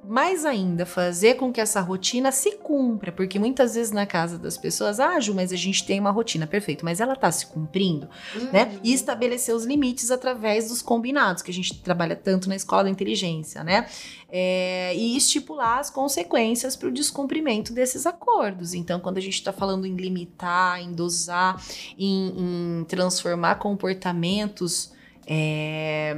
mais 0.09 0.45
ainda, 0.45 0.87
fazer 0.87 1.35
com 1.35 1.53
que 1.53 1.61
essa 1.61 1.81
rotina 1.81 2.33
se 2.33 2.53
cumpra, 2.57 3.13
porque 3.13 3.39
muitas 3.39 3.75
vezes 3.75 3.93
na 3.93 4.07
casa 4.07 4.39
das 4.39 4.57
pessoas, 4.57 4.99
ah, 4.99 5.21
Ju, 5.21 5.35
mas 5.35 5.53
a 5.53 5.57
gente 5.57 5.85
tem 5.85 6.01
uma 6.01 6.11
rotina, 6.11 6.47
perfeito, 6.47 6.85
mas 6.85 7.01
ela 7.01 7.15
tá 7.15 7.31
se 7.31 7.47
cumprindo, 7.47 8.09
Uhum. 8.35 8.51
né? 8.53 8.79
E 8.83 8.93
estabelecer 8.95 9.55
os 9.55 9.65
limites 9.65 10.11
através 10.11 10.69
dos 10.69 10.81
combinados, 10.83 11.43
que 11.43 11.51
a 11.51 11.55
gente 11.55 11.81
trabalha 11.83 12.17
tanto 12.17 12.49
na 12.49 12.57
escola 12.57 12.85
da 12.85 12.91
inteligência, 12.91 13.63
né? 13.63 13.87
É, 14.31 14.95
e 14.97 15.17
estipular 15.17 15.79
as 15.79 15.91
consequências 15.91 16.77
para 16.77 16.89
o 16.89 16.93
descumprimento 16.93 17.73
desses 17.73 18.07
acordos. 18.07 18.75
Então, 18.75 19.01
quando 19.01 19.19
a 19.19 19.23
gente 19.23 19.35
está 19.35 19.53
falando 19.53 19.87
em 19.87 19.95
limitar, 19.97 20.81
em 20.81 20.93
dosar, 20.93 21.63
em, 21.99 22.81
em 22.81 22.85
transformar 22.85 23.57
comportamentos, 23.57 24.93
é, 25.27 26.17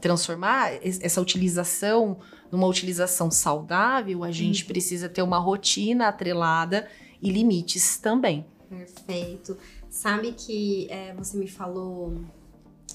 transformar 0.00 0.74
es- 0.84 1.00
essa 1.00 1.20
utilização 1.20 2.18
numa 2.52 2.66
utilização 2.66 3.30
saudável, 3.30 4.22
a 4.22 4.30
gente 4.30 4.66
precisa 4.66 5.08
ter 5.08 5.22
uma 5.22 5.38
rotina 5.38 6.08
atrelada 6.08 6.86
e 7.22 7.30
limites 7.30 7.96
também. 7.96 8.44
Perfeito. 8.68 9.56
Sabe 9.88 10.32
que 10.32 10.86
é, 10.90 11.14
você 11.14 11.36
me 11.38 11.48
falou 11.48 12.14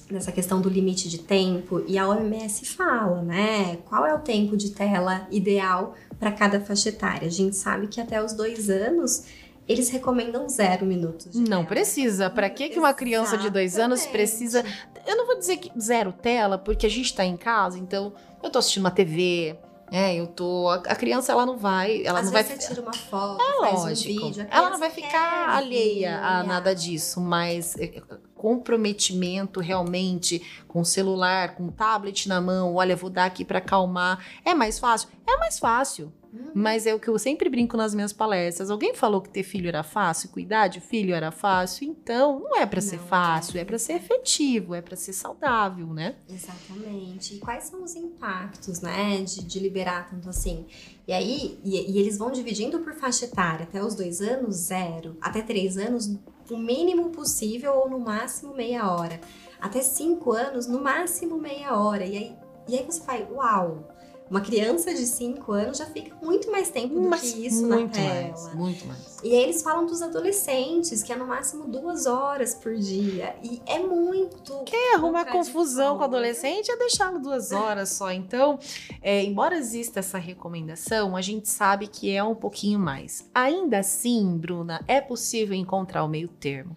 nessa 0.08 0.30
questão 0.30 0.60
do 0.60 0.68
limite 0.68 1.08
de 1.08 1.18
tempo 1.18 1.82
e 1.88 1.98
a 1.98 2.08
OMS 2.08 2.64
fala, 2.66 3.20
né? 3.22 3.76
Qual 3.88 4.06
é 4.06 4.14
o 4.14 4.20
tempo 4.20 4.56
de 4.56 4.70
tela 4.70 5.26
ideal 5.30 5.94
para 6.18 6.30
cada 6.30 6.60
faixa 6.60 6.90
etária? 6.90 7.26
A 7.26 7.30
gente 7.30 7.56
sabe 7.56 7.88
que 7.88 8.00
até 8.00 8.22
os 8.24 8.32
dois 8.32 8.70
anos 8.70 9.24
eles 9.68 9.90
recomendam 9.90 10.48
zero 10.48 10.86
minutos. 10.86 11.34
Não 11.34 11.46
tela. 11.58 11.64
precisa. 11.66 12.30
Para 12.30 12.48
que, 12.48 12.70
que 12.70 12.78
uma 12.78 12.94
criança 12.94 13.36
de 13.36 13.50
dois 13.50 13.78
anos 13.78 14.06
precisa. 14.06 14.64
Eu 15.06 15.16
não 15.16 15.26
vou 15.26 15.38
dizer 15.38 15.58
que 15.58 15.70
zero 15.78 16.12
tela, 16.12 16.56
porque 16.58 16.86
a 16.86 16.90
gente 16.90 17.14
tá 17.14 17.24
em 17.24 17.36
casa, 17.36 17.78
então 17.78 18.12
eu 18.42 18.50
tô 18.50 18.58
assistindo 18.58 18.84
uma 18.84 18.90
TV. 18.90 19.56
É, 19.90 20.14
eu 20.14 20.26
tô. 20.26 20.68
A 20.68 20.94
criança, 20.94 21.32
ela 21.32 21.46
não 21.46 21.56
vai. 21.56 22.02
Ela 22.04 22.18
Às 22.20 22.26
não 22.26 22.32
vai. 22.32 22.44
você 22.44 22.58
tira 22.58 22.82
uma 22.82 22.92
foto, 22.92 23.40
É 23.42 23.60
faz 23.60 23.80
lógico. 23.84 24.24
um 24.24 24.28
vídeo. 24.30 24.46
a 24.50 24.56
ela 24.58 24.70
não 24.70 24.78
vai 24.78 24.90
ficar 24.90 25.48
alheia 25.48 26.18
a 26.18 26.42
nada 26.44 26.74
disso, 26.74 27.20
mas 27.22 27.74
é, 27.78 28.02
comprometimento 28.38 29.60
realmente 29.60 30.40
com 30.66 30.84
celular, 30.84 31.56
com 31.56 31.68
tablet 31.68 32.28
na 32.28 32.40
mão, 32.40 32.74
olha, 32.76 32.96
vou 32.96 33.10
dar 33.10 33.26
aqui 33.26 33.44
para 33.44 33.58
acalmar. 33.58 34.24
É 34.44 34.54
mais 34.54 34.78
fácil? 34.78 35.08
É 35.26 35.36
mais 35.36 35.58
fácil. 35.58 36.12
Hum. 36.32 36.50
Mas 36.54 36.86
é 36.86 36.94
o 36.94 37.00
que 37.00 37.08
eu 37.08 37.18
sempre 37.18 37.48
brinco 37.48 37.76
nas 37.76 37.94
minhas 37.94 38.12
palestras. 38.12 38.70
Alguém 38.70 38.94
falou 38.94 39.20
que 39.20 39.30
ter 39.30 39.42
filho 39.42 39.66
era 39.66 39.82
fácil, 39.82 40.28
cuidar 40.28 40.68
de 40.68 40.78
filho 40.78 41.14
era 41.14 41.30
fácil? 41.30 41.88
Então, 41.88 42.40
não 42.40 42.56
é 42.56 42.66
para 42.66 42.80
ser 42.82 42.96
Não 42.96 43.04
é. 43.04 43.06
fácil, 43.06 43.58
é 43.60 43.64
para 43.64 43.78
ser 43.78 43.94
efetivo, 43.94 44.74
é 44.74 44.82
para 44.82 44.94
ser 44.94 45.14
saudável, 45.14 45.86
né? 45.92 46.16
Exatamente. 46.28 47.34
E 47.34 47.38
quais 47.38 47.64
são 47.64 47.82
os 47.82 47.94
impactos, 47.94 48.80
né, 48.80 49.22
de, 49.22 49.42
de 49.42 49.58
liberar 49.58 50.08
tanto 50.10 50.28
assim? 50.28 50.66
E 51.06 51.12
aí, 51.12 51.58
e, 51.64 51.92
e 51.92 51.98
eles 51.98 52.18
vão 52.18 52.30
dividindo 52.30 52.78
por 52.80 52.92
faixa 52.92 53.24
etária, 53.24 53.64
até 53.64 53.82
os 53.82 53.94
dois 53.94 54.20
anos, 54.20 54.54
zero. 54.56 55.16
Até 55.22 55.40
três 55.40 55.78
anos, 55.78 56.14
o 56.50 56.58
mínimo 56.58 57.10
possível 57.10 57.74
ou 57.74 57.90
no 57.90 57.98
máximo 57.98 58.54
meia 58.54 58.90
hora. 58.90 59.20
Até 59.60 59.82
cinco 59.82 60.32
anos, 60.32 60.66
no 60.66 60.80
máximo 60.80 61.38
meia 61.38 61.76
hora. 61.76 62.04
E 62.04 62.16
aí, 62.16 62.36
e 62.68 62.78
aí 62.78 62.84
você 62.84 63.00
faz, 63.00 63.28
uau! 63.30 63.88
Uma 64.30 64.40
criança 64.40 64.92
de 64.92 65.06
cinco 65.06 65.52
anos 65.52 65.78
já 65.78 65.86
fica 65.86 66.14
muito 66.22 66.50
mais 66.50 66.68
tempo 66.70 66.94
do 66.94 67.08
Mas 67.08 67.20
que 67.22 67.46
isso 67.46 67.66
na 67.66 67.88
tela. 67.88 68.08
mais, 68.30 68.54
muito 68.54 68.86
mais. 68.86 69.18
E 69.22 69.28
aí 69.34 69.42
eles 69.44 69.62
falam 69.62 69.86
dos 69.86 70.00
adolescentes, 70.02 71.02
que 71.02 71.12
é 71.12 71.16
no 71.16 71.26
máximo 71.26 71.66
duas 71.66 72.06
horas 72.06 72.54
por 72.54 72.74
dia. 72.76 73.34
E 73.42 73.60
é 73.66 73.78
muito. 73.78 74.52
Arrumar 74.94 75.24
contraditório. 75.24 75.32
confusão 75.32 75.96
com 75.96 76.02
o 76.02 76.04
adolescente 76.04 76.70
é 76.70 76.76
deixá-lo 76.76 77.18
duas 77.18 77.50
horas 77.52 77.88
só. 77.90 78.12
Então, 78.12 78.58
é, 79.02 79.24
embora 79.24 79.56
exista 79.56 80.00
essa 80.00 80.18
recomendação, 80.18 81.16
a 81.16 81.20
gente 81.22 81.48
sabe 81.48 81.86
que 81.86 82.10
é 82.10 82.22
um 82.22 82.34
pouquinho 82.34 82.78
mais. 82.78 83.28
Ainda 83.34 83.78
assim, 83.78 84.36
Bruna, 84.36 84.84
é 84.86 85.00
possível 85.00 85.54
encontrar 85.56 86.04
o 86.04 86.08
meio 86.08 86.28
termo. 86.28 86.74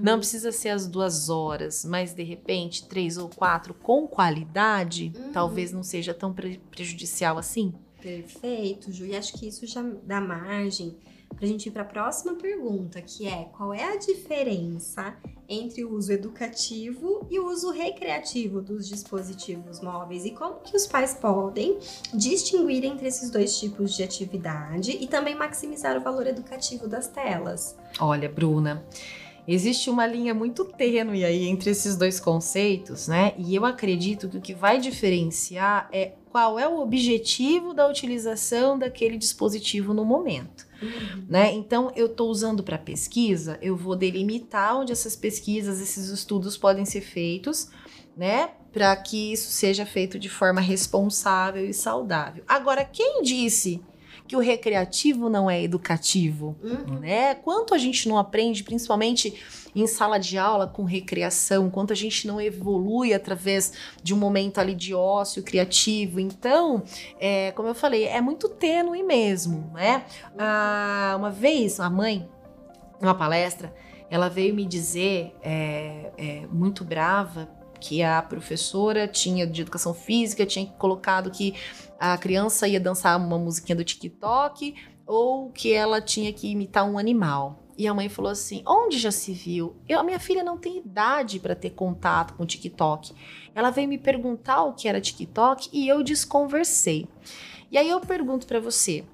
Não 0.00 0.18
precisa 0.18 0.50
ser 0.52 0.70
as 0.70 0.86
duas 0.86 1.28
horas, 1.28 1.84
mas 1.84 2.14
de 2.14 2.22
repente, 2.22 2.86
três 2.88 3.16
ou 3.18 3.28
quatro 3.28 3.74
com 3.74 4.06
qualidade, 4.06 5.12
Uhum. 5.16 5.32
talvez 5.32 5.72
não 5.72 5.82
seja 5.82 6.12
tão 6.14 6.32
pre- 6.32 6.60
prejudicial 6.92 7.38
assim. 7.38 7.72
Perfeito, 8.00 8.92
Ju. 8.92 9.06
E 9.06 9.16
acho 9.16 9.32
que 9.34 9.46
isso 9.46 9.66
já 9.66 9.82
dá 10.04 10.20
margem 10.20 10.96
pra 11.36 11.46
gente 11.46 11.66
ir 11.66 11.72
para 11.72 11.82
a 11.82 11.86
próxima 11.86 12.34
pergunta, 12.34 13.00
que 13.00 13.26
é 13.26 13.44
qual 13.56 13.72
é 13.72 13.84
a 13.84 13.96
diferença 13.96 15.16
entre 15.48 15.84
o 15.84 15.94
uso 15.94 16.12
educativo 16.12 17.26
e 17.30 17.38
o 17.38 17.46
uso 17.46 17.70
recreativo 17.70 18.60
dos 18.60 18.88
dispositivos 18.88 19.80
móveis 19.80 20.24
e 20.24 20.30
como 20.30 20.60
que 20.60 20.76
os 20.76 20.86
pais 20.86 21.14
podem 21.14 21.78
distinguir 22.12 22.84
entre 22.84 23.08
esses 23.08 23.30
dois 23.30 23.58
tipos 23.58 23.96
de 23.96 24.02
atividade 24.02 24.90
e 24.92 25.06
também 25.06 25.34
maximizar 25.34 25.96
o 25.96 26.02
valor 26.02 26.26
educativo 26.26 26.86
das 26.86 27.08
telas. 27.08 27.76
Olha, 27.98 28.28
Bruna, 28.28 28.84
existe 29.46 29.90
uma 29.90 30.06
linha 30.06 30.32
muito 30.34 30.64
tênue 30.64 31.24
aí 31.24 31.46
entre 31.46 31.70
esses 31.70 31.96
dois 31.96 32.20
conceitos, 32.20 33.08
né? 33.08 33.34
E 33.36 33.54
eu 33.54 33.64
acredito 33.64 34.28
que 34.28 34.36
o 34.38 34.40
que 34.40 34.54
vai 34.54 34.78
diferenciar 34.78 35.88
é 35.92 36.12
qual 36.30 36.58
é 36.58 36.66
o 36.66 36.80
objetivo 36.80 37.74
da 37.74 37.86
utilização 37.86 38.78
daquele 38.78 39.18
dispositivo 39.18 39.92
no 39.92 40.04
momento, 40.04 40.66
né? 41.28 41.52
Então, 41.52 41.92
eu 41.94 42.06
estou 42.06 42.30
usando 42.30 42.62
para 42.62 42.78
pesquisa, 42.78 43.58
eu 43.60 43.76
vou 43.76 43.94
delimitar 43.94 44.78
onde 44.78 44.92
essas 44.92 45.14
pesquisas, 45.14 45.80
esses 45.80 46.08
estudos 46.08 46.56
podem 46.56 46.84
ser 46.84 47.02
feitos, 47.02 47.68
né? 48.16 48.50
Para 48.72 48.96
que 48.96 49.32
isso 49.32 49.50
seja 49.50 49.84
feito 49.84 50.18
de 50.18 50.30
forma 50.30 50.60
responsável 50.60 51.66
e 51.68 51.74
saudável. 51.74 52.42
Agora, 52.48 52.82
quem 52.82 53.20
disse 53.22 53.82
que 54.26 54.36
o 54.36 54.40
recreativo 54.40 55.28
não 55.28 55.50
é 55.50 55.62
educativo? 55.62 56.56
Uhum. 56.62 57.00
né? 57.00 57.34
Quanto 57.34 57.74
a 57.74 57.78
gente 57.78 58.08
não 58.08 58.18
aprende, 58.18 58.62
principalmente 58.62 59.34
em 59.74 59.86
sala 59.86 60.18
de 60.18 60.36
aula 60.36 60.66
com 60.66 60.84
recreação, 60.84 61.70
quanto 61.70 61.92
a 61.92 61.96
gente 61.96 62.26
não 62.26 62.40
evolui 62.40 63.14
através 63.14 63.72
de 64.02 64.14
um 64.14 64.18
momento 64.18 64.58
ali 64.58 64.74
de 64.74 64.94
ócio 64.94 65.42
criativo. 65.42 66.20
Então, 66.20 66.82
é, 67.18 67.52
como 67.52 67.68
eu 67.68 67.74
falei, 67.74 68.04
é 68.04 68.20
muito 68.20 68.48
tênue 68.48 69.02
mesmo, 69.02 69.70
né? 69.72 70.04
Ah, 70.38 71.14
uma 71.16 71.30
vez, 71.30 71.80
a 71.80 71.88
mãe, 71.88 72.28
numa 73.00 73.14
palestra, 73.14 73.74
ela 74.10 74.28
veio 74.28 74.54
me 74.54 74.66
dizer, 74.66 75.34
é, 75.42 76.12
é, 76.18 76.46
muito 76.52 76.84
brava, 76.84 77.48
que 77.82 78.00
a 78.00 78.22
professora 78.22 79.08
tinha 79.08 79.44
de 79.44 79.62
educação 79.62 79.92
física 79.92 80.46
tinha 80.46 80.66
colocado 80.66 81.32
que 81.32 81.54
a 81.98 82.16
criança 82.16 82.68
ia 82.68 82.78
dançar 82.78 83.18
uma 83.18 83.38
musiquinha 83.38 83.74
do 83.74 83.82
TikTok 83.82 84.74
ou 85.04 85.50
que 85.50 85.72
ela 85.72 86.00
tinha 86.00 86.32
que 86.32 86.48
imitar 86.48 86.88
um 86.88 86.96
animal. 86.96 87.58
E 87.76 87.88
a 87.88 87.94
mãe 87.94 88.08
falou 88.08 88.30
assim: 88.30 88.62
onde 88.66 88.98
já 88.98 89.10
se 89.10 89.32
viu? 89.32 89.74
Eu, 89.88 89.98
a 89.98 90.04
minha 90.04 90.20
filha 90.20 90.44
não 90.44 90.56
tem 90.56 90.78
idade 90.78 91.40
para 91.40 91.56
ter 91.56 91.70
contato 91.70 92.34
com 92.34 92.44
o 92.44 92.46
TikTok. 92.46 93.12
Ela 93.54 93.70
veio 93.70 93.88
me 93.88 93.98
perguntar 93.98 94.62
o 94.62 94.74
que 94.74 94.86
era 94.86 95.00
TikTok 95.00 95.68
e 95.72 95.88
eu 95.88 96.02
desconversei. 96.02 97.08
E 97.70 97.76
aí 97.76 97.88
eu 97.88 98.00
pergunto 98.00 98.46
para 98.46 98.60
você: 98.60 99.04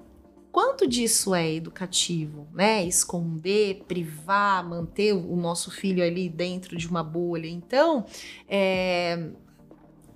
quanto 0.59 0.85
disso 0.87 1.33
é 1.33 1.49
educativo, 1.53 2.45
né? 2.53 2.83
Esconder, 2.83 3.83
privar, 3.87 4.67
manter 4.67 5.13
o 5.13 5.35
nosso 5.37 5.71
filho 5.71 6.03
ali 6.03 6.27
dentro 6.27 6.75
de 6.77 6.85
uma 6.87 7.01
bolha. 7.01 7.47
Então, 7.47 8.05
é, 8.47 9.29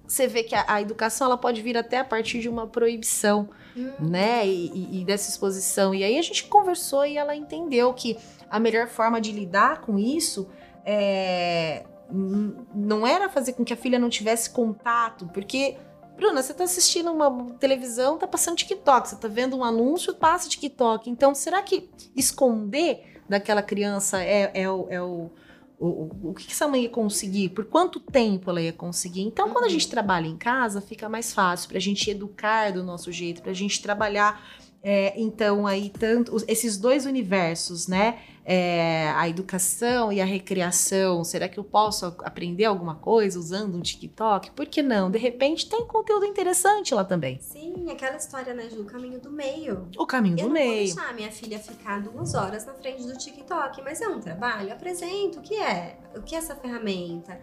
você 0.05 0.27
vê 0.27 0.43
que 0.43 0.53
a, 0.53 0.65
a 0.67 0.81
educação 0.81 1.27
ela 1.27 1.37
pode 1.37 1.61
vir 1.61 1.77
até 1.77 1.99
a 1.99 2.03
partir 2.03 2.39
de 2.41 2.49
uma 2.49 2.67
proibição 2.67 3.49
Uhum. 3.75 4.07
né? 4.09 4.45
E, 4.45 4.67
e- 4.71 5.01
e 5.01 5.05
dessa 5.05 5.29
exposição. 5.31 5.95
E 5.95 6.03
aí 6.03 6.19
a 6.19 6.21
gente 6.21 6.43
conversou 6.45 7.05
e 7.05 7.17
ela 7.17 7.35
entendeu 7.35 7.91
que 7.93 8.17
a 8.49 8.59
melhor 8.59 8.87
forma 8.87 9.19
de 9.19 9.31
lidar 9.31 9.81
com 9.81 9.97
isso 9.97 10.47
é, 10.85 11.83
não 12.11 13.07
era 13.07 13.29
fazer 13.29 13.53
com 13.53 13.63
que 13.65 13.73
a 13.73 13.77
filha 13.77 13.97
não 13.97 14.09
tivesse 14.09 14.49
contato, 14.49 15.25
porque. 15.33 15.77
Bruna, 16.15 16.41
você 16.41 16.53
tá 16.53 16.63
assistindo 16.63 17.11
uma 17.11 17.53
televisão, 17.59 18.17
tá 18.17 18.27
passando 18.27 18.55
TikTok, 18.57 19.09
você 19.09 19.15
tá 19.15 19.27
vendo 19.27 19.57
um 19.57 19.63
anúncio, 19.63 20.13
passa 20.15 20.47
TikTok. 20.47 21.09
Então, 21.09 21.33
será 21.33 21.61
que 21.61 21.89
esconder 22.15 23.21
daquela 23.27 23.61
criança 23.63 24.21
é, 24.21 24.51
é 24.53 24.69
o, 24.69 24.87
é 24.89 25.01
o, 25.01 25.31
o, 25.79 26.29
o, 26.29 26.33
que 26.33 26.51
essa 26.51 26.67
mãe 26.67 26.83
ia 26.83 26.89
conseguir? 26.89 27.49
Por 27.49 27.65
quanto 27.65 27.99
tempo 27.99 28.49
ela 28.49 28.61
ia 28.61 28.71
conseguir? 28.73 29.21
Então, 29.23 29.49
quando 29.49 29.63
a 29.65 29.67
Uhum. 29.67 29.73
gente 29.73 29.89
trabalha 29.89 30.27
em 30.27 30.37
casa, 30.37 30.81
fica 30.81 31.09
mais 31.09 31.33
fácil 31.33 31.67
pra 31.69 31.79
gente 31.79 32.09
educar 32.09 32.71
do 32.71 32.83
nosso 32.83 33.11
jeito, 33.11 33.41
pra 33.41 33.51
gente 33.53 33.81
trabalhar, 33.81 34.41
é, 34.83 35.13
então, 35.19 35.65
aí, 35.65 35.89
tanto 35.89 36.35
esses 36.47 36.77
dois 36.77 37.05
universos, 37.05 37.87
né? 37.87 38.19
É, 38.45 39.09
a 39.15 39.29
educação 39.29 40.11
e 40.11 40.19
a 40.19 40.25
recreação. 40.25 41.23
Será 41.23 41.47
que 41.47 41.57
eu 41.57 41.63
posso 41.63 42.07
aprender 42.25 42.65
alguma 42.65 42.95
coisa 42.95 43.39
usando 43.39 43.75
um 43.77 43.81
TikTok? 43.81 44.51
Por 44.51 44.65
que 44.65 44.81
não? 44.81 45.09
De 45.09 45.17
repente, 45.17 45.69
tem 45.69 45.85
conteúdo 45.87 46.25
interessante 46.25 46.93
lá 46.93 47.05
também. 47.05 47.39
Sim, 47.39 47.89
aquela 47.89 48.17
história, 48.17 48.53
né, 48.53 48.69
Ju? 48.69 48.81
O 48.81 48.85
caminho 48.85 49.19
do 49.21 49.31
meio. 49.31 49.87
O 49.97 50.05
caminho 50.05 50.33
Eu 50.33 50.49
do 50.49 50.53
não 50.53 50.55
vou 50.55 50.69
meio. 50.71 50.85
deixar 50.93 51.13
minha 51.13 51.31
filha 51.31 51.57
ficar 51.57 52.01
duas 52.01 52.33
horas 52.33 52.65
na 52.65 52.73
frente 52.73 53.03
do 53.07 53.17
TikTok, 53.17 53.81
mas 53.81 54.01
é 54.01 54.07
um 54.09 54.19
trabalho. 54.19 54.73
Apresento 54.73 55.39
o 55.39 55.41
que 55.41 55.55
é, 55.55 55.97
o 56.15 56.21
que 56.21 56.35
é 56.35 56.37
essa 56.39 56.53
ferramenta. 56.55 57.39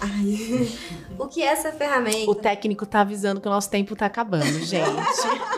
Ai, 0.00 0.68
o 1.18 1.26
que 1.26 1.42
é 1.42 1.46
essa 1.46 1.72
ferramenta? 1.72 2.30
O 2.30 2.34
técnico 2.34 2.86
tá 2.86 3.00
avisando 3.00 3.40
que 3.40 3.48
o 3.48 3.50
nosso 3.50 3.68
tempo 3.70 3.96
tá 3.96 4.06
acabando, 4.06 4.44
gente. 4.64 4.88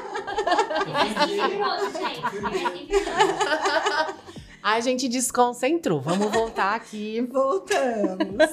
A 4.63 4.81
gente 4.81 5.09
desconcentrou. 5.09 6.01
Vamos 6.01 6.31
voltar 6.31 6.75
aqui. 6.75 7.21
Voltamos. 7.23 8.51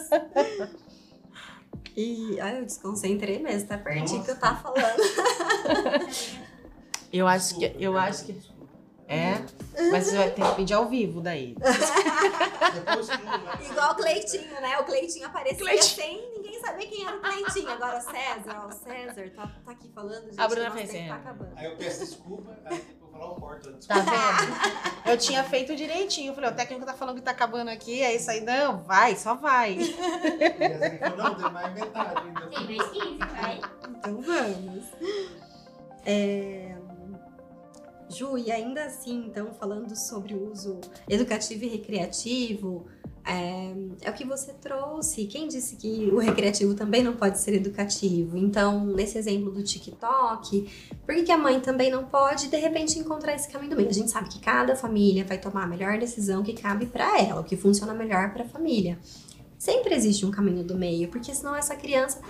E 1.95 2.39
ai, 2.39 2.59
eu 2.59 2.65
desconcentrei 2.65 3.39
mesmo, 3.39 3.67
tá 3.69 3.77
pertinho 3.77 4.23
que 4.23 4.29
eu 4.29 4.39
tava 4.39 4.61
falando. 4.61 5.01
Eu 7.11 7.27
acho 7.27 7.57
que. 7.57 7.75
Eu 7.79 7.97
acho 7.97 8.25
que. 8.25 8.39
É, 9.07 9.35
mas 9.89 10.05
você 10.05 10.17
vai 10.17 10.29
ter 10.31 10.43
que 10.43 10.55
pedir 10.55 10.73
ao 10.73 10.85
vivo 10.87 11.21
daí. 11.21 11.55
Igual 13.71 13.91
o 13.93 13.95
Cleitinho, 13.95 14.61
né? 14.61 14.77
O 14.79 14.83
Cleitinho 14.83 15.25
aparecia 15.25 15.59
Cleitinho. 15.59 15.95
sem 15.95 16.29
ninguém 16.35 16.59
saber 16.59 16.87
quem 16.87 17.05
era 17.07 17.15
o 17.15 17.21
Cleitinho. 17.21 17.69
Agora 17.69 17.99
o 17.99 18.01
César, 18.01 18.63
ó, 18.63 18.67
o 18.67 18.71
César 18.73 19.31
tá, 19.33 19.49
tá 19.65 19.71
aqui 19.71 19.89
falando, 19.95 20.25
gente. 20.25 20.39
A 20.41 20.47
Bruna 20.47 20.71
fez 20.71 20.91
tá 20.91 21.15
acabando. 21.15 21.51
Aí 21.55 21.65
eu 21.65 21.77
peço 21.77 22.05
desculpa, 22.05 22.51
aí 22.65 22.83
vou 22.99 23.09
falar 23.11 23.31
o 23.31 23.35
corto. 23.35 23.71
Tá 23.87 23.95
vendo? 23.99 25.09
Eu 25.09 25.17
tinha 25.17 25.41
feito 25.45 25.73
direitinho. 25.73 26.31
Eu 26.31 26.35
falei, 26.35 26.49
o 26.49 26.55
técnico 26.55 26.85
tá 26.85 26.93
falando 26.93 27.15
que 27.15 27.21
tá 27.21 27.31
acabando 27.31 27.69
aqui, 27.69 28.03
é 28.03 28.13
isso 28.13 28.29
aí. 28.29 28.41
Não, 28.41 28.83
vai, 28.83 29.15
só 29.15 29.35
vai. 29.35 29.77
E 29.79 30.99
falou, 30.99 31.17
não, 31.17 31.35
tem 31.35 31.49
mais 31.51 31.73
metade 31.73 32.21
ainda. 32.27 32.41
Tem 32.47 32.77
mais 32.77 32.91
15, 32.91 33.17
vai. 33.19 33.61
Então 33.89 34.21
vamos. 34.21 34.85
É... 36.05 36.46
Ju, 38.17 38.37
e 38.37 38.51
ainda 38.51 38.83
assim, 38.83 39.25
então, 39.27 39.53
falando 39.53 39.95
sobre 39.95 40.33
o 40.33 40.51
uso 40.51 40.79
educativo 41.07 41.65
e 41.65 41.67
recreativo, 41.67 42.87
é, 43.27 43.73
é, 44.01 44.09
o 44.09 44.13
que 44.13 44.25
você 44.25 44.53
trouxe. 44.53 45.25
Quem 45.25 45.47
disse 45.47 45.75
que 45.75 46.09
o 46.11 46.17
recreativo 46.17 46.73
também 46.73 47.03
não 47.03 47.13
pode 47.13 47.39
ser 47.39 47.53
educativo? 47.53 48.37
Então, 48.37 48.85
nesse 48.85 49.17
exemplo 49.17 49.51
do 49.51 49.61
TikTok, 49.61 50.67
por 51.05 51.13
que, 51.13 51.23
que 51.23 51.31
a 51.31 51.37
mãe 51.37 51.59
também 51.59 51.91
não 51.91 52.05
pode, 52.05 52.47
de 52.47 52.57
repente, 52.57 52.97
encontrar 52.97 53.35
esse 53.35 53.49
caminho 53.49 53.71
do 53.71 53.75
meio? 53.75 53.89
A 53.89 53.93
gente 53.93 54.09
sabe 54.09 54.29
que 54.29 54.39
cada 54.39 54.75
família 54.75 55.25
vai 55.25 55.37
tomar 55.37 55.63
a 55.63 55.67
melhor 55.67 55.99
decisão 55.99 56.41
que 56.41 56.53
cabe 56.53 56.85
para 56.85 57.19
ela, 57.19 57.41
o 57.41 57.43
que 57.43 57.57
funciona 57.57 57.93
melhor 57.93 58.31
para 58.31 58.43
a 58.43 58.47
família. 58.47 58.97
Sempre 59.57 59.95
existe 59.95 60.25
um 60.25 60.31
caminho 60.31 60.63
do 60.63 60.75
meio, 60.75 61.09
porque 61.09 61.33
senão 61.33 61.55
essa 61.55 61.75
criança 61.75 62.21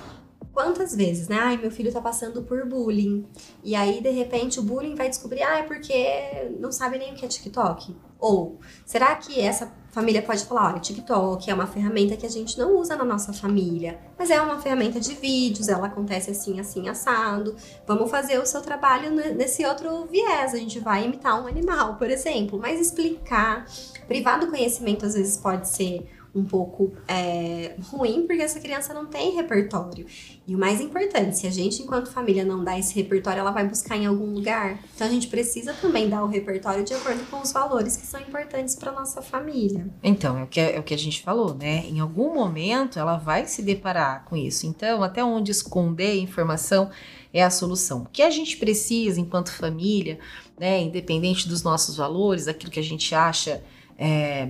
Quantas 0.58 0.96
vezes, 0.96 1.28
né? 1.28 1.38
Ai, 1.40 1.56
meu 1.56 1.70
filho 1.70 1.94
tá 1.94 2.02
passando 2.02 2.42
por 2.42 2.66
bullying. 2.66 3.28
E 3.64 3.76
aí, 3.76 4.02
de 4.02 4.10
repente, 4.10 4.60
o 4.60 4.64
bullying 4.64 4.96
vai 4.96 5.08
descobrir, 5.08 5.44
ah, 5.44 5.60
é 5.60 5.62
porque 5.62 6.50
não 6.60 6.72
sabe 6.72 6.98
nem 6.98 7.14
o 7.14 7.16
que 7.16 7.24
é 7.24 7.28
TikTok. 7.28 7.96
Ou, 8.20 8.58
será 8.84 9.16
que 9.18 9.40
essa 9.40 9.72
família 9.92 10.20
pode 10.20 10.44
falar, 10.46 10.72
olha, 10.72 10.80
TikTok 10.80 11.48
é 11.48 11.54
uma 11.54 11.68
ferramenta 11.68 12.18
que 12.18 12.26
a 12.26 12.30
gente 12.30 12.58
não 12.58 12.76
usa 12.76 12.96
na 12.96 13.06
nossa 13.06 13.32
família, 13.32 14.00
mas 14.18 14.32
é 14.32 14.42
uma 14.42 14.60
ferramenta 14.60 15.00
de 15.00 15.14
vídeos, 15.14 15.70
ela 15.70 15.86
acontece 15.86 16.32
assim, 16.32 16.60
assim, 16.60 16.90
assado. 16.90 17.56
Vamos 17.86 18.10
fazer 18.10 18.40
o 18.40 18.46
seu 18.48 18.60
trabalho 18.60 19.12
nesse 19.36 19.64
outro 19.64 20.08
viés. 20.08 20.56
A 20.56 20.58
gente 20.58 20.80
vai 20.80 21.06
imitar 21.06 21.40
um 21.40 21.46
animal, 21.46 21.98
por 21.98 22.10
exemplo. 22.10 22.58
Mas 22.58 22.80
explicar, 22.80 23.68
privar 24.08 24.40
do 24.40 24.48
conhecimento 24.48 25.06
às 25.06 25.14
vezes 25.14 25.38
pode 25.38 25.70
ser 25.70 26.10
um 26.38 26.46
pouco 26.46 26.94
é, 27.08 27.76
ruim, 27.92 28.26
porque 28.28 28.42
essa 28.42 28.60
criança 28.60 28.94
não 28.94 29.06
tem 29.06 29.36
repertório. 29.36 30.06
E 30.48 30.56
o 30.56 30.58
mais 30.58 30.80
importante, 30.80 31.38
se 31.38 31.48
a 31.48 31.52
gente, 31.52 31.82
enquanto 31.82 32.10
família, 32.10 32.46
não 32.46 32.64
dá 32.64 32.78
esse 32.80 32.96
repertório, 32.96 33.40
ela 33.40 33.52
vai 33.52 33.68
buscar 33.68 33.98
em 33.98 34.06
algum 34.06 34.34
lugar. 34.34 34.80
Então 34.96 35.08
a 35.08 35.10
gente 35.10 35.28
precisa 35.28 35.74
também 35.74 36.08
dar 36.08 36.24
o 36.24 36.28
repertório 36.28 36.84
de 36.84 36.94
acordo 36.94 37.26
com 37.30 37.42
os 37.42 37.52
valores 37.52 37.98
que 37.98 38.06
são 38.06 38.20
importantes 38.22 38.76
para 38.76 38.92
nossa 38.92 39.22
família. 39.22 39.88
Então, 40.02 40.38
é 40.38 40.44
o, 40.44 40.48
que, 40.48 40.60
é 40.60 40.80
o 40.80 40.84
que 40.84 40.94
a 40.94 40.98
gente 40.98 41.22
falou, 41.22 41.54
né? 41.54 41.86
Em 41.88 42.00
algum 42.00 42.34
momento 42.34 42.98
ela 42.98 43.18
vai 43.18 43.46
se 43.46 43.62
deparar 43.62 44.24
com 44.26 44.38
isso. 44.38 44.66
Então, 44.66 45.04
até 45.04 45.24
onde 45.24 45.52
esconder 45.52 46.18
informação 46.18 46.90
é 47.34 47.44
a 47.44 47.50
solução. 47.50 48.04
O 48.04 48.06
que 48.06 48.22
a 48.22 48.30
gente 48.30 48.58
precisa, 48.58 49.20
enquanto 49.20 49.52
família, 49.52 50.18
né, 50.58 50.82
independente 50.82 51.48
dos 51.48 51.62
nossos 51.62 51.98
valores, 51.98 52.48
aquilo 52.48 52.72
que 52.72 52.80
a 52.80 52.84
gente 52.84 53.14
acha. 53.14 53.64
É, 53.98 54.50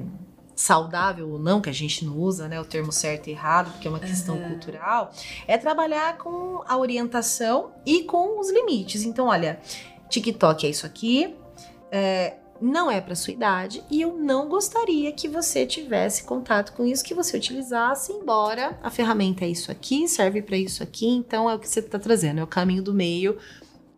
saudável 0.58 1.30
ou 1.30 1.38
não, 1.40 1.62
que 1.62 1.70
a 1.70 1.74
gente 1.74 2.04
não 2.04 2.18
usa 2.18 2.48
né, 2.48 2.60
o 2.60 2.66
termo 2.66 2.92
certo 2.92 3.28
e 3.28 3.32
errado, 3.32 3.72
porque 3.72 3.88
é 3.88 3.92
uma 3.92 4.00
questão 4.00 4.36
uhum. 4.36 4.50
cultural, 4.50 5.14
é 5.48 5.56
trabalhar 5.56 6.18
com 6.18 6.64
a 6.68 6.76
orientação 6.76 7.72
e 7.86 8.04
com 8.04 8.40
os 8.40 8.50
limites. 8.50 9.04
Então, 9.04 9.28
olha, 9.28 9.60
TikTok 10.10 10.66
é 10.66 10.70
isso 10.70 10.86
aqui, 10.86 11.36
é, 11.92 12.38
não 12.60 12.90
é 12.90 13.00
para 13.00 13.14
sua 13.16 13.34
idade 13.34 13.84
e 13.88 14.02
eu 14.02 14.18
não 14.18 14.50
gostaria 14.50 15.12
que 15.12 15.28
você 15.28 15.64
tivesse 15.66 16.24
contato 16.24 16.74
com 16.74 16.84
isso, 16.84 17.04
que 17.04 17.14
você 17.14 17.38
utilizasse, 17.38 18.12
embora 18.12 18.80
a 18.82 18.90
ferramenta 18.90 19.46
é 19.46 19.50
isso 19.50 19.72
aqui, 19.72 20.08
serve 20.08 20.42
para 20.42 20.58
isso 20.58 20.82
aqui, 20.82 21.08
então 21.08 21.48
é 21.48 21.54
o 21.54 21.60
que 21.60 21.70
você 21.70 21.82
está 21.82 22.00
trazendo, 22.00 22.40
é 22.40 22.44
o 22.44 22.48
caminho 22.48 22.82
do 22.82 22.96
meio 22.96 23.38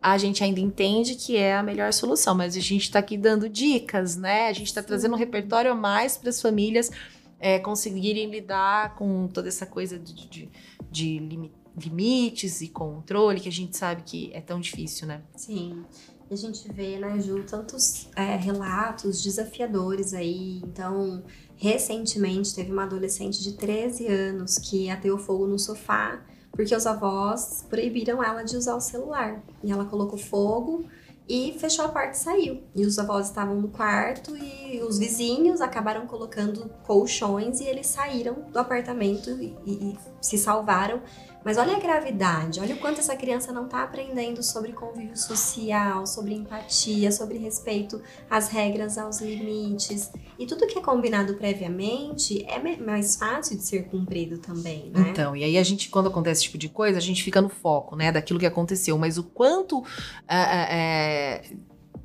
a 0.02 0.16
gente 0.16 0.42
ainda 0.42 0.60
entende 0.60 1.14
que 1.14 1.36
é 1.36 1.54
a 1.54 1.62
melhor 1.62 1.92
solução, 1.92 2.34
mas 2.34 2.56
a 2.56 2.60
gente 2.60 2.84
está 2.84 3.00
aqui 3.00 3.18
dando 3.18 3.48
dicas, 3.48 4.16
né? 4.16 4.48
A 4.48 4.52
gente 4.52 4.68
está 4.68 4.82
trazendo 4.82 5.14
um 5.14 5.18
repertório 5.18 5.70
a 5.70 5.74
mais 5.74 6.16
para 6.16 6.30
as 6.30 6.40
famílias 6.40 6.90
é, 7.38 7.58
conseguirem 7.58 8.30
lidar 8.30 8.94
com 8.94 9.28
toda 9.28 9.48
essa 9.48 9.66
coisa 9.66 9.98
de, 9.98 10.28
de, 10.28 10.50
de 10.90 11.40
limites 11.76 12.60
e 12.62 12.68
controle 12.68 13.40
que 13.40 13.48
a 13.48 13.52
gente 13.52 13.76
sabe 13.76 14.02
que 14.02 14.30
é 14.32 14.40
tão 14.40 14.58
difícil, 14.58 15.06
né? 15.06 15.22
Sim. 15.36 15.84
E 16.30 16.34
a 16.34 16.36
gente 16.36 16.70
vê, 16.72 16.98
né, 16.98 17.18
Ju, 17.18 17.42
tantos 17.44 18.08
é, 18.14 18.36
relatos 18.36 19.22
desafiadores 19.22 20.14
aí. 20.14 20.60
Então, 20.64 21.24
recentemente 21.56 22.54
teve 22.54 22.72
uma 22.72 22.84
adolescente 22.84 23.42
de 23.42 23.54
13 23.54 24.06
anos 24.06 24.56
que 24.56 24.88
ateu 24.88 25.18
fogo 25.18 25.46
no 25.46 25.58
sofá 25.58 26.22
porque 26.60 26.76
os 26.76 26.86
avós 26.86 27.64
proibiram 27.70 28.22
ela 28.22 28.42
de 28.42 28.54
usar 28.54 28.74
o 28.74 28.82
celular. 28.82 29.42
E 29.64 29.72
ela 29.72 29.86
colocou 29.86 30.18
fogo 30.18 30.84
e 31.26 31.56
fechou 31.58 31.86
a 31.86 31.88
porta 31.88 32.10
e 32.10 32.18
saiu. 32.18 32.62
E 32.76 32.84
os 32.84 32.98
avós 32.98 33.28
estavam 33.28 33.58
no 33.58 33.68
quarto 33.68 34.36
e 34.36 34.78
os 34.82 34.98
vizinhos 34.98 35.62
acabaram 35.62 36.06
colocando 36.06 36.70
colchões 36.86 37.60
e 37.60 37.64
eles 37.64 37.86
saíram 37.86 38.44
do 38.52 38.58
apartamento 38.58 39.30
e, 39.40 39.56
e, 39.66 39.98
se 40.20 40.36
salvaram 40.36 41.00
mas 41.44 41.56
olha 41.56 41.76
a 41.76 41.80
gravidade, 41.80 42.60
olha 42.60 42.74
o 42.74 42.78
quanto 42.78 43.00
essa 43.00 43.16
criança 43.16 43.52
não 43.52 43.64
está 43.64 43.82
aprendendo 43.82 44.42
sobre 44.42 44.72
convívio 44.72 45.16
social, 45.16 46.06
sobre 46.06 46.34
empatia, 46.34 47.10
sobre 47.10 47.38
respeito 47.38 48.00
às 48.28 48.48
regras, 48.48 48.98
aos 48.98 49.20
limites. 49.20 50.10
E 50.38 50.46
tudo 50.46 50.66
que 50.66 50.78
é 50.78 50.82
combinado 50.82 51.34
previamente 51.34 52.44
é 52.44 52.58
mais 52.76 53.16
fácil 53.16 53.56
de 53.56 53.62
ser 53.62 53.84
cumprido 53.84 54.38
também, 54.38 54.90
né? 54.90 55.10
Então, 55.10 55.34
e 55.34 55.42
aí 55.42 55.56
a 55.56 55.62
gente, 55.62 55.88
quando 55.88 56.08
acontece 56.08 56.40
esse 56.40 56.44
tipo 56.44 56.58
de 56.58 56.68
coisa, 56.68 56.98
a 56.98 57.02
gente 57.02 57.22
fica 57.22 57.40
no 57.40 57.48
foco, 57.48 57.96
né, 57.96 58.12
daquilo 58.12 58.38
que 58.38 58.46
aconteceu. 58.46 58.98
Mas 58.98 59.16
o 59.16 59.24
quanto 59.24 59.82
é, 60.28 60.36
é, 60.36 61.42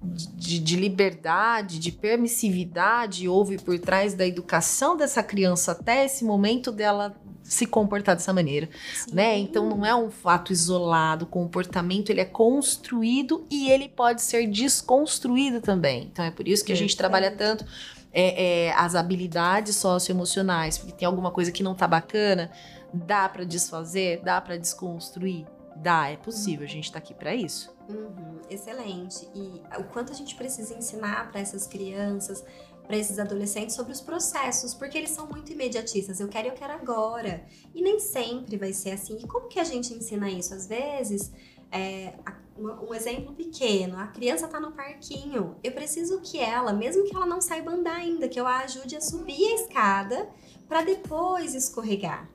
de, 0.04 0.60
de, 0.60 0.76
liberdade, 0.76 1.80
de 1.80 1.92
permissividade 1.92 3.28
houve 3.28 3.58
por 3.58 3.78
trás 3.80 4.14
da 4.14 4.26
educação 4.26 4.96
dessa 4.96 5.22
criança 5.22 5.74
até 5.74 6.06
esse 6.06 6.24
momento 6.24 6.72
dela 6.72 7.16
se 7.46 7.68
comportar 7.68 8.16
dessa 8.16 8.34
maneira, 8.34 8.68
Sim. 8.94 9.14
né? 9.14 9.38
Então 9.38 9.70
não 9.70 9.86
é 9.86 9.96
um 9.96 10.10
fato 10.10 10.52
isolado, 10.52 11.26
o 11.26 11.28
comportamento 11.28 12.10
ele 12.10 12.20
é 12.20 12.26
construído 12.26 13.46
e 13.50 13.70
ele 13.70 13.88
pode 13.88 14.22
ser 14.22 14.48
desconstruído 14.48 15.62
também. 15.62 16.10
Então 16.12 16.26
é 16.26 16.32
por 16.32 16.48
isso 16.48 16.66
que 16.66 16.74
a 16.74 16.76
gente 16.76 16.98
trabalha 16.98 17.30
tanto 17.32 17.64
é, 18.12 18.68
é, 18.68 18.74
as 18.74 18.96
habilidades 18.96 19.76
socioemocionais, 19.76 20.78
porque 20.78 20.94
tem 20.94 21.06
alguma 21.06 21.30
coisa 21.32 21.52
que 21.52 21.62
não 21.62 21.76
tá 21.76 21.88
bacana, 21.88 22.50
dá 22.92 23.30
para 23.30 23.44
desfazer, 23.44 24.22
dá 24.24 24.42
para 24.42 24.58
desconstruir, 24.58 25.46
dá, 25.76 26.10
é 26.10 26.18
possível. 26.18 26.66
A 26.66 26.70
gente 26.70 26.92
tá 26.92 26.98
aqui 26.98 27.14
para 27.14 27.36
isso. 27.36 27.76
Uhum, 27.88 28.40
excelente. 28.50 29.30
E 29.36 29.62
o 29.78 29.84
quanto 29.84 30.12
a 30.12 30.16
gente 30.16 30.34
precisa 30.34 30.74
ensinar 30.74 31.30
para 31.30 31.42
essas 31.42 31.68
crianças 31.68 32.44
para 32.86 32.98
esses 32.98 33.20
adolescentes 33.20 33.76
sobre 33.76 33.92
os 33.92 34.02
processos, 34.02 34.74
porque 34.74 34.98
eles 34.98 35.12
são 35.12 35.28
muito 35.28 35.52
imediatistas. 35.52 36.20
Eu 36.20 36.28
quero, 36.28 36.50
eu 36.50 36.54
quero 36.54 36.74
agora. 36.74 37.46
E 37.74 37.82
nem 37.82 38.00
sempre 38.00 38.58
vai 38.58 38.74
ser 38.74 38.92
assim. 38.92 39.18
E 39.18 39.28
como 39.28 39.48
que 39.48 39.60
a 39.60 39.64
gente 39.64 39.94
ensina 39.94 40.30
isso? 40.30 40.54
Às 40.54 40.68
vezes, 40.68 41.32
é, 41.72 42.14
um 42.58 42.94
exemplo 42.94 43.34
pequeno, 43.34 43.98
a 43.98 44.08
criança 44.08 44.46
está 44.46 44.60
no 44.60 44.72
parquinho. 44.72 45.56
Eu 45.64 45.72
preciso 45.72 46.22
que 46.22 46.40
ela, 46.40 46.72
mesmo 46.72 47.04
que 47.04 47.16
ela 47.16 47.26
não 47.26 47.42
saiba 47.42 47.72
andar 47.72 47.96
ainda, 47.96 48.28
que 48.28 48.40
eu 48.40 48.48
a 48.48 48.60
ajude 48.60 48.96
a 48.96 49.02
subir 49.02 49.44
a 49.52 49.56
escada 49.56 50.30
para 50.68 50.82
depois 50.84 51.54
escorregar 51.54 52.30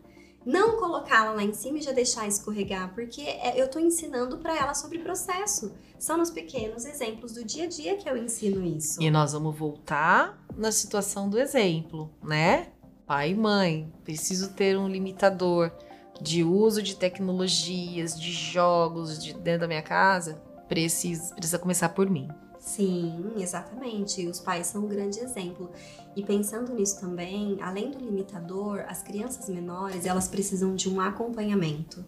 não 0.44 0.78
colocá-la 0.78 1.32
lá 1.32 1.42
em 1.42 1.52
cima 1.52 1.78
e 1.78 1.82
já 1.82 1.92
deixar 1.92 2.26
escorregar, 2.26 2.94
porque 2.94 3.20
é, 3.20 3.60
eu 3.60 3.66
estou 3.66 3.80
ensinando 3.80 4.38
para 4.38 4.56
ela 4.56 4.74
sobre 4.74 4.98
processo. 4.98 5.72
São 6.00 6.16
nos 6.16 6.30
pequenos 6.30 6.86
exemplos 6.86 7.34
do 7.34 7.44
dia 7.44 7.64
a 7.64 7.66
dia 7.68 7.94
que 7.98 8.08
eu 8.08 8.16
ensino 8.16 8.64
isso. 8.64 9.02
E 9.02 9.10
nós 9.10 9.34
vamos 9.34 9.54
voltar 9.54 10.42
na 10.56 10.72
situação 10.72 11.28
do 11.28 11.38
exemplo, 11.38 12.10
né? 12.24 12.68
Pai 13.06 13.32
e 13.32 13.34
mãe, 13.34 13.92
preciso 14.02 14.54
ter 14.54 14.78
um 14.78 14.88
limitador 14.88 15.70
de 16.18 16.42
uso 16.42 16.82
de 16.82 16.96
tecnologias, 16.96 18.18
de 18.18 18.32
jogos 18.32 19.22
de 19.22 19.34
dentro 19.34 19.60
da 19.60 19.68
minha 19.68 19.82
casa. 19.82 20.40
Precisa, 20.66 21.34
precisa 21.34 21.58
começar 21.58 21.90
por 21.90 22.08
mim. 22.08 22.28
Sim, 22.58 23.32
exatamente. 23.36 24.26
Os 24.26 24.40
pais 24.40 24.68
são 24.68 24.84
um 24.84 24.88
grande 24.88 25.20
exemplo. 25.20 25.70
E 26.16 26.22
pensando 26.22 26.72
nisso 26.72 26.98
também, 26.98 27.58
além 27.60 27.90
do 27.90 27.98
limitador, 27.98 28.86
as 28.88 29.02
crianças 29.02 29.50
menores 29.50 30.06
elas 30.06 30.28
precisam 30.28 30.74
de 30.74 30.88
um 30.88 30.98
acompanhamento. 30.98 32.02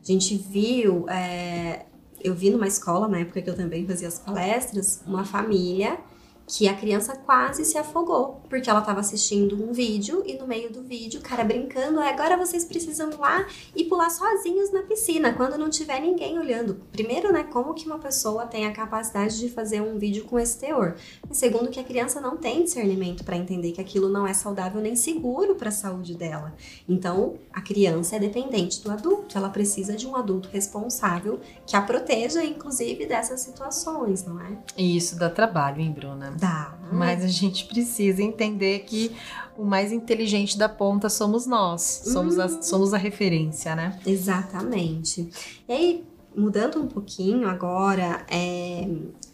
A 0.00 0.04
gente 0.04 0.36
viu, 0.36 1.08
é, 1.08 1.86
eu 2.22 2.34
vi 2.34 2.50
numa 2.50 2.66
escola 2.66 3.08
na 3.08 3.18
época 3.18 3.42
que 3.42 3.50
eu 3.50 3.56
também 3.56 3.86
fazia 3.86 4.08
as 4.08 4.18
palestras, 4.18 5.02
uma 5.06 5.24
família 5.24 5.98
que 6.46 6.68
a 6.68 6.74
criança 6.74 7.16
quase 7.16 7.64
se 7.64 7.76
afogou, 7.76 8.40
porque 8.48 8.70
ela 8.70 8.80
estava 8.80 9.00
assistindo 9.00 9.62
um 9.62 9.72
vídeo 9.72 10.22
e 10.24 10.34
no 10.34 10.46
meio 10.46 10.72
do 10.72 10.82
vídeo 10.82 11.20
o 11.20 11.22
cara 11.22 11.42
brincando, 11.42 12.00
"É, 12.00 12.10
agora 12.10 12.36
vocês 12.36 12.64
precisam 12.64 13.10
ir 13.10 13.16
lá 13.16 13.46
e 13.74 13.84
pular 13.84 14.10
sozinhos 14.10 14.72
na 14.72 14.82
piscina, 14.82 15.32
quando 15.32 15.58
não 15.58 15.68
tiver 15.68 16.00
ninguém 16.00 16.38
olhando. 16.38 16.80
Primeiro, 16.92 17.32
né, 17.32 17.44
como 17.44 17.74
que 17.74 17.86
uma 17.86 17.98
pessoa 17.98 18.46
tem 18.46 18.66
a 18.66 18.72
capacidade 18.72 19.38
de 19.38 19.48
fazer 19.48 19.80
um 19.80 19.98
vídeo 19.98 20.24
com 20.24 20.38
esse 20.38 20.58
teor? 20.58 20.96
E 21.30 21.34
segundo, 21.34 21.70
que 21.70 21.80
a 21.80 21.84
criança 21.84 22.20
não 22.20 22.36
tem 22.36 22.62
discernimento 22.62 23.24
para 23.24 23.36
entender 23.36 23.72
que 23.72 23.80
aquilo 23.80 24.08
não 24.08 24.26
é 24.26 24.32
saudável 24.32 24.80
nem 24.80 24.94
seguro 24.94 25.56
para 25.56 25.68
a 25.68 25.72
saúde 25.72 26.14
dela. 26.14 26.54
Então, 26.88 27.34
a 27.52 27.60
criança 27.60 28.16
é 28.16 28.18
dependente 28.18 28.82
do 28.82 28.90
adulto, 28.90 29.36
ela 29.36 29.48
precisa 29.48 29.94
de 29.94 30.06
um 30.06 30.14
adulto 30.14 30.48
responsável 30.52 31.40
que 31.66 31.76
a 31.76 31.82
proteja, 31.82 32.44
inclusive, 32.44 33.06
dessas 33.06 33.40
situações, 33.40 34.24
não 34.24 34.40
é? 34.40 34.58
E 34.76 34.96
isso 34.96 35.18
dá 35.18 35.28
trabalho, 35.28 35.80
hein, 35.80 35.92
Bruna? 35.92 36.35
Dá. 36.38 36.78
Mas 36.92 37.24
a 37.24 37.28
gente 37.28 37.64
precisa 37.66 38.22
entender 38.22 38.80
que 38.80 39.10
o 39.56 39.64
mais 39.64 39.92
inteligente 39.92 40.56
da 40.56 40.68
ponta 40.68 41.08
somos 41.08 41.46
nós. 41.46 41.82
Somos, 42.04 42.38
a, 42.38 42.62
somos 42.62 42.94
a 42.94 42.98
referência, 42.98 43.74
né? 43.74 43.98
Exatamente. 44.06 45.28
E 45.68 45.72
aí, 45.72 46.04
mudando 46.36 46.80
um 46.80 46.86
pouquinho 46.86 47.48
agora, 47.48 48.24
é, 48.30 48.88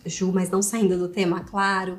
Ju, 0.07 0.33
mas 0.33 0.51
não 0.51 0.63
saindo 0.63 0.97
do 0.99 1.09
tema, 1.09 1.41
claro, 1.41 1.99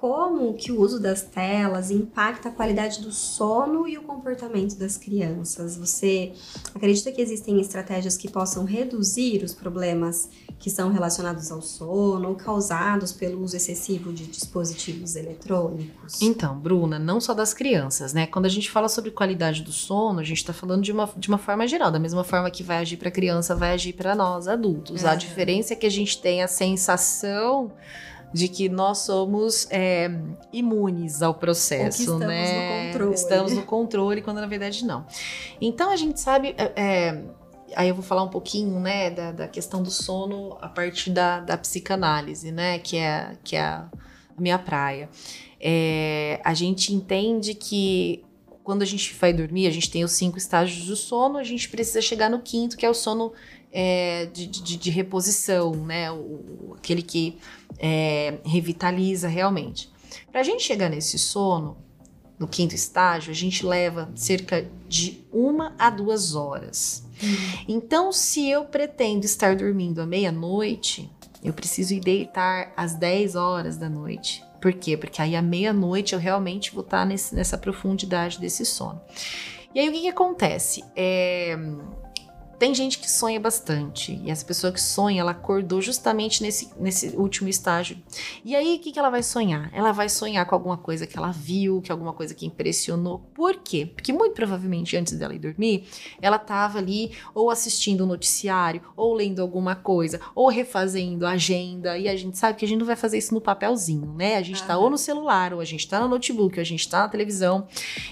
como 0.00 0.54
que 0.54 0.72
o 0.72 0.80
uso 0.80 0.98
das 0.98 1.20
telas 1.20 1.90
impacta 1.90 2.48
a 2.48 2.52
qualidade 2.52 3.02
do 3.02 3.12
sono 3.12 3.86
e 3.86 3.98
o 3.98 4.02
comportamento 4.02 4.74
das 4.78 4.96
crianças? 4.96 5.76
Você 5.76 6.32
acredita 6.74 7.12
que 7.12 7.20
existem 7.20 7.60
estratégias 7.60 8.16
que 8.16 8.26
possam 8.30 8.64
reduzir 8.64 9.44
os 9.44 9.52
problemas 9.52 10.30
que 10.58 10.70
são 10.70 10.90
relacionados 10.90 11.52
ao 11.52 11.60
sono 11.60 12.30
ou 12.30 12.34
causados 12.34 13.12
pelo 13.12 13.42
uso 13.42 13.56
excessivo 13.56 14.10
de 14.10 14.26
dispositivos 14.26 15.16
eletrônicos? 15.16 16.22
Então, 16.22 16.58
Bruna, 16.58 16.98
não 16.98 17.20
só 17.20 17.34
das 17.34 17.52
crianças, 17.52 18.14
né? 18.14 18.26
Quando 18.26 18.46
a 18.46 18.50
gente 18.50 18.70
fala 18.70 18.88
sobre 18.88 19.10
qualidade 19.10 19.62
do 19.62 19.70
sono, 19.72 20.20
a 20.20 20.24
gente 20.24 20.42
tá 20.42 20.54
falando 20.54 20.82
de 20.82 20.92
uma, 20.92 21.10
de 21.14 21.28
uma 21.28 21.38
forma 21.38 21.66
geral, 21.68 21.90
da 21.90 21.98
mesma 21.98 22.24
forma 22.24 22.50
que 22.50 22.62
vai 22.62 22.78
agir 22.78 22.96
para 22.96 23.10
criança, 23.10 23.54
vai 23.54 23.72
agir 23.74 23.92
para 23.92 24.14
nós, 24.14 24.48
adultos. 24.48 25.04
A 25.04 25.12
Uhum. 25.12 25.18
diferença 25.18 25.74
é 25.74 25.76
que 25.76 25.86
a 25.86 25.90
gente 25.90 26.20
tem 26.22 26.42
a 26.42 26.48
sensação 26.48 27.70
de 28.32 28.48
que 28.48 28.68
nós 28.68 28.98
somos 28.98 29.66
é, 29.70 30.10
imunes 30.52 31.22
ao 31.22 31.34
processo, 31.34 32.00
estamos 32.00 32.26
né? 32.26 32.86
no 32.86 32.92
controle. 32.92 33.14
Estamos 33.14 33.52
no 33.52 33.62
controle, 33.62 34.22
quando 34.22 34.40
na 34.40 34.46
verdade 34.46 34.84
não. 34.84 35.06
Então 35.60 35.90
a 35.90 35.96
gente 35.96 36.20
sabe. 36.20 36.54
é, 36.56 36.72
é, 36.76 37.24
aí 37.74 37.88
eu 37.88 37.94
vou 37.94 38.04
falar 38.04 38.22
um 38.22 38.28
pouquinho, 38.28 38.78
né, 38.80 39.10
da, 39.10 39.32
da 39.32 39.48
questão 39.48 39.82
do 39.82 39.90
sono 39.90 40.56
a 40.60 40.68
partir 40.68 41.10
da, 41.10 41.40
da 41.40 41.56
psicanálise, 41.56 42.52
né? 42.52 42.78
Que 42.78 42.96
é, 42.96 43.36
que 43.42 43.56
é 43.56 43.62
a 43.62 43.88
minha 44.38 44.58
praia. 44.58 45.08
É, 45.60 46.40
a 46.44 46.54
gente 46.54 46.94
entende 46.94 47.54
que 47.54 48.24
quando 48.62 48.82
a 48.82 48.86
gente 48.86 49.12
vai 49.14 49.32
dormir, 49.32 49.66
a 49.66 49.70
gente 49.70 49.90
tem 49.90 50.04
os 50.04 50.12
cinco 50.12 50.38
estágios 50.38 50.86
do 50.86 50.94
sono, 50.94 51.38
a 51.38 51.42
gente 51.42 51.68
precisa 51.68 52.00
chegar 52.00 52.30
no 52.30 52.40
quinto, 52.40 52.76
que 52.76 52.86
é 52.86 52.90
o 52.90 52.94
sono 52.94 53.32
é, 53.72 54.26
de, 54.26 54.46
de- 54.46 54.76
de 54.76 54.90
reposição, 54.90 55.72
né? 55.72 56.10
O, 56.10 56.74
aquele 56.76 57.02
que 57.02 57.38
é, 57.78 58.38
revitaliza 58.44 59.28
realmente. 59.28 59.90
Para 60.30 60.40
a 60.40 60.44
gente 60.44 60.62
chegar 60.62 60.88
nesse 60.90 61.18
sono, 61.18 61.76
no 62.38 62.48
quinto 62.48 62.74
estágio, 62.74 63.30
a 63.30 63.34
gente 63.34 63.64
leva 63.66 64.10
cerca 64.14 64.66
de 64.88 65.22
uma 65.32 65.74
a 65.78 65.90
duas 65.90 66.34
horas. 66.34 67.04
Então, 67.68 68.10
se 68.12 68.48
eu 68.48 68.64
pretendo 68.64 69.24
estar 69.26 69.54
dormindo 69.54 70.00
à 70.00 70.06
meia-noite, 70.06 71.10
eu 71.44 71.52
preciso 71.52 71.92
ir 71.94 72.00
deitar 72.00 72.72
às 72.76 72.94
10 72.94 73.34
horas 73.36 73.76
da 73.76 73.88
noite. 73.90 74.42
Por 74.60 74.72
quê? 74.72 74.96
Porque 74.96 75.20
aí 75.22 75.36
à 75.36 75.42
meia-noite 75.42 76.14
eu 76.14 76.18
realmente 76.18 76.72
vou 76.72 76.82
estar 76.82 77.04
nesse- 77.06 77.34
nessa 77.34 77.56
profundidade 77.58 78.38
desse 78.40 78.64
sono. 78.64 79.00
E 79.74 79.78
aí 79.80 79.88
o 79.88 79.92
que, 79.92 80.00
que 80.00 80.08
acontece? 80.08 80.82
É, 80.96 81.56
Tem 82.60 82.74
gente 82.74 82.98
que 82.98 83.10
sonha 83.10 83.40
bastante. 83.40 84.20
E 84.22 84.30
essa 84.30 84.44
pessoa 84.44 84.70
que 84.70 84.82
sonha, 84.82 85.22
ela 85.22 85.30
acordou 85.30 85.80
justamente 85.80 86.42
nesse, 86.42 86.70
nesse 86.78 87.16
último 87.16 87.48
estágio. 87.48 87.96
E 88.44 88.54
aí, 88.54 88.76
o 88.76 88.78
que, 88.78 88.92
que 88.92 88.98
ela 88.98 89.08
vai 89.08 89.22
sonhar? 89.22 89.70
Ela 89.72 89.92
vai 89.92 90.10
sonhar 90.10 90.44
com 90.44 90.54
alguma 90.54 90.76
coisa 90.76 91.06
que 91.06 91.16
ela 91.16 91.30
viu, 91.30 91.80
que 91.80 91.90
alguma 91.90 92.12
coisa 92.12 92.34
que 92.34 92.44
impressionou. 92.44 93.20
Por 93.32 93.56
quê? 93.56 93.86
Porque 93.86 94.12
muito 94.12 94.34
provavelmente 94.34 94.94
antes 94.94 95.16
dela 95.16 95.34
ir 95.34 95.38
dormir, 95.38 95.88
ela 96.20 96.36
estava 96.36 96.76
ali 96.76 97.12
ou 97.34 97.48
assistindo 97.48 98.04
um 98.04 98.06
noticiário, 98.06 98.82
ou 98.94 99.14
lendo 99.14 99.40
alguma 99.40 99.74
coisa, 99.74 100.20
ou 100.34 100.50
refazendo 100.50 101.24
a 101.24 101.30
agenda. 101.30 101.96
E 101.96 102.10
a 102.10 102.16
gente 102.16 102.36
sabe 102.36 102.58
que 102.58 102.64
a 102.66 102.68
gente 102.68 102.80
não 102.80 102.86
vai 102.86 102.96
fazer 102.96 103.16
isso 103.16 103.32
no 103.32 103.40
papelzinho, 103.40 104.12
né? 104.12 104.36
A 104.36 104.42
gente 104.42 104.62
tá 104.64 104.74
Aham. 104.74 104.82
ou 104.82 104.90
no 104.90 104.98
celular, 104.98 105.54
ou 105.54 105.60
a 105.60 105.64
gente 105.64 105.88
tá 105.88 105.98
no 105.98 106.08
notebook, 106.08 106.58
ou 106.58 106.60
a 106.60 106.64
gente 106.64 106.86
tá 106.86 106.98
na 106.98 107.08
televisão. 107.08 107.66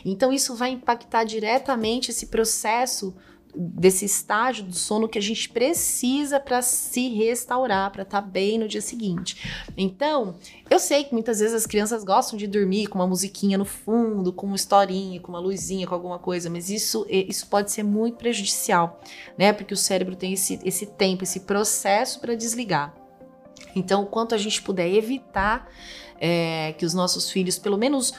Então 0.07 0.33
isso 0.33 0.57
vai 0.57 0.71
impactar 0.71 1.25
diretamente 1.25 2.11
esse 2.11 2.29
processo 2.29 3.15
desse 3.55 4.05
estágio 4.05 4.65
do 4.65 4.75
sono 4.75 5.09
que 5.09 5.19
a 5.19 5.23
gente 5.23 5.49
precisa 5.49 6.39
para 6.39 6.63
se 6.63 7.09
restaurar, 7.09 7.91
para 7.91 8.03
estar 8.03 8.21
bem 8.21 8.59
no 8.59 8.69
dia 8.69 8.81
seguinte. 8.81 9.69
Então, 9.77 10.37
eu 10.71 10.79
sei 10.79 11.05
que 11.05 11.13
muitas 11.13 11.41
vezes 11.41 11.55
as 11.55 11.67
crianças 11.67 12.05
gostam 12.05 12.39
de 12.39 12.47
dormir 12.47 12.87
com 12.87 12.99
uma 12.99 13.07
musiquinha 13.07 13.59
no 13.59 13.65
fundo, 13.65 14.33
com 14.33 14.47
uma 14.47 14.57
historinha, 14.57 15.21
com 15.21 15.33
uma 15.33 15.41
luzinha, 15.41 15.87
com 15.87 15.95
alguma 15.95 16.19
coisa, 16.19 16.49
mas 16.51 16.71
isso, 16.71 17.07
isso 17.09 17.47
pode 17.47 17.71
ser 17.71 17.83
muito 17.83 18.19
prejudicial, 18.19 19.01
né? 19.37 19.53
Porque 19.53 19.75
o 19.75 19.77
cérebro 19.77 20.15
tem 20.15 20.33
esse, 20.33 20.61
esse 20.65 20.87
tempo, 20.87 21.25
esse 21.25 21.41
processo 21.41 22.21
para 22.21 22.35
desligar. 22.35 22.95
Então, 23.75 24.05
quanto 24.05 24.35
a 24.35 24.39
gente 24.39 24.63
puder 24.63 24.89
evitar 24.89 25.69
é, 26.21 26.75
que 26.77 26.85
os 26.85 26.95
nossos 26.95 27.31
filhos, 27.31 27.59
pelo 27.59 27.77
menos 27.77 28.13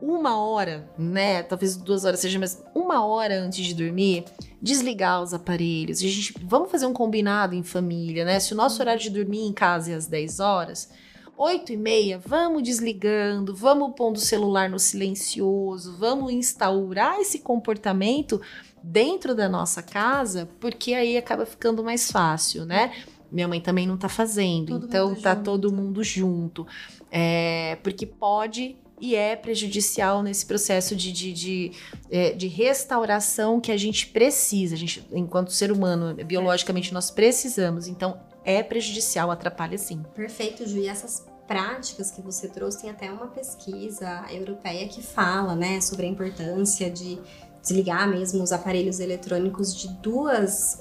uma 0.00 0.38
hora, 0.40 0.88
né? 0.98 1.42
Talvez 1.42 1.76
duas 1.76 2.04
horas 2.04 2.20
seja, 2.20 2.38
mas 2.38 2.62
uma 2.74 3.04
hora 3.04 3.40
antes 3.40 3.64
de 3.64 3.74
dormir, 3.74 4.24
desligar 4.60 5.22
os 5.22 5.34
aparelhos. 5.34 5.98
A 5.98 6.02
gente, 6.02 6.34
vamos 6.42 6.70
fazer 6.70 6.86
um 6.86 6.92
combinado 6.92 7.54
em 7.54 7.62
família, 7.62 8.24
né? 8.24 8.40
Se 8.40 8.52
o 8.52 8.56
nosso 8.56 8.80
horário 8.80 9.00
de 9.00 9.10
dormir 9.10 9.46
em 9.46 9.52
casa 9.52 9.92
é 9.92 9.94
às 9.94 10.06
10 10.06 10.40
horas, 10.40 10.90
8 11.36 11.72
e 11.72 11.76
meia, 11.76 12.18
vamos 12.18 12.62
desligando, 12.62 13.54
vamos 13.54 13.92
pondo 13.94 14.16
o 14.16 14.20
celular 14.20 14.68
no 14.68 14.78
silencioso, 14.78 15.96
vamos 15.96 16.32
instaurar 16.32 17.20
esse 17.20 17.38
comportamento 17.38 18.40
dentro 18.82 19.34
da 19.34 19.48
nossa 19.48 19.82
casa, 19.82 20.48
porque 20.58 20.94
aí 20.94 21.16
acaba 21.16 21.46
ficando 21.46 21.84
mais 21.84 22.10
fácil, 22.10 22.64
né? 22.64 22.92
Minha 23.30 23.46
mãe 23.46 23.60
também 23.60 23.86
não 23.86 23.96
tá 23.96 24.08
fazendo, 24.08 24.72
Todo 24.80 24.86
então 24.86 25.14
tá 25.14 25.34
junto. 25.34 25.44
todo 25.44 25.72
mundo 25.72 26.02
junto. 26.02 26.66
É, 27.10 27.76
porque 27.82 28.06
pode 28.06 28.76
e 29.00 29.14
é 29.14 29.36
prejudicial 29.36 30.22
nesse 30.22 30.44
processo 30.46 30.94
de, 30.94 31.12
de, 31.12 31.32
de, 31.32 31.72
é, 32.10 32.32
de 32.32 32.46
restauração 32.48 33.60
que 33.60 33.72
a 33.72 33.76
gente 33.76 34.06
precisa. 34.08 34.74
A 34.74 34.78
gente, 34.78 35.06
enquanto 35.12 35.52
ser 35.52 35.70
humano, 35.70 36.14
biologicamente, 36.24 36.92
nós 36.92 37.10
precisamos. 37.10 37.86
Então, 37.86 38.20
é 38.44 38.62
prejudicial, 38.62 39.30
atrapalha 39.30 39.76
sim. 39.78 40.02
Perfeito, 40.14 40.66
Ju. 40.66 40.78
E 40.78 40.88
essas 40.88 41.24
práticas 41.46 42.10
que 42.10 42.20
você 42.20 42.48
trouxe, 42.48 42.82
tem 42.82 42.90
até 42.90 43.10
uma 43.10 43.26
pesquisa 43.28 44.24
europeia 44.30 44.86
que 44.86 45.02
fala, 45.02 45.56
né, 45.56 45.80
sobre 45.80 46.06
a 46.06 46.08
importância 46.08 46.90
de 46.90 47.18
desligar 47.62 48.08
mesmo 48.08 48.42
os 48.42 48.52
aparelhos 48.52 49.00
eletrônicos 49.00 49.74
de 49.74 49.88
duas. 50.00 50.80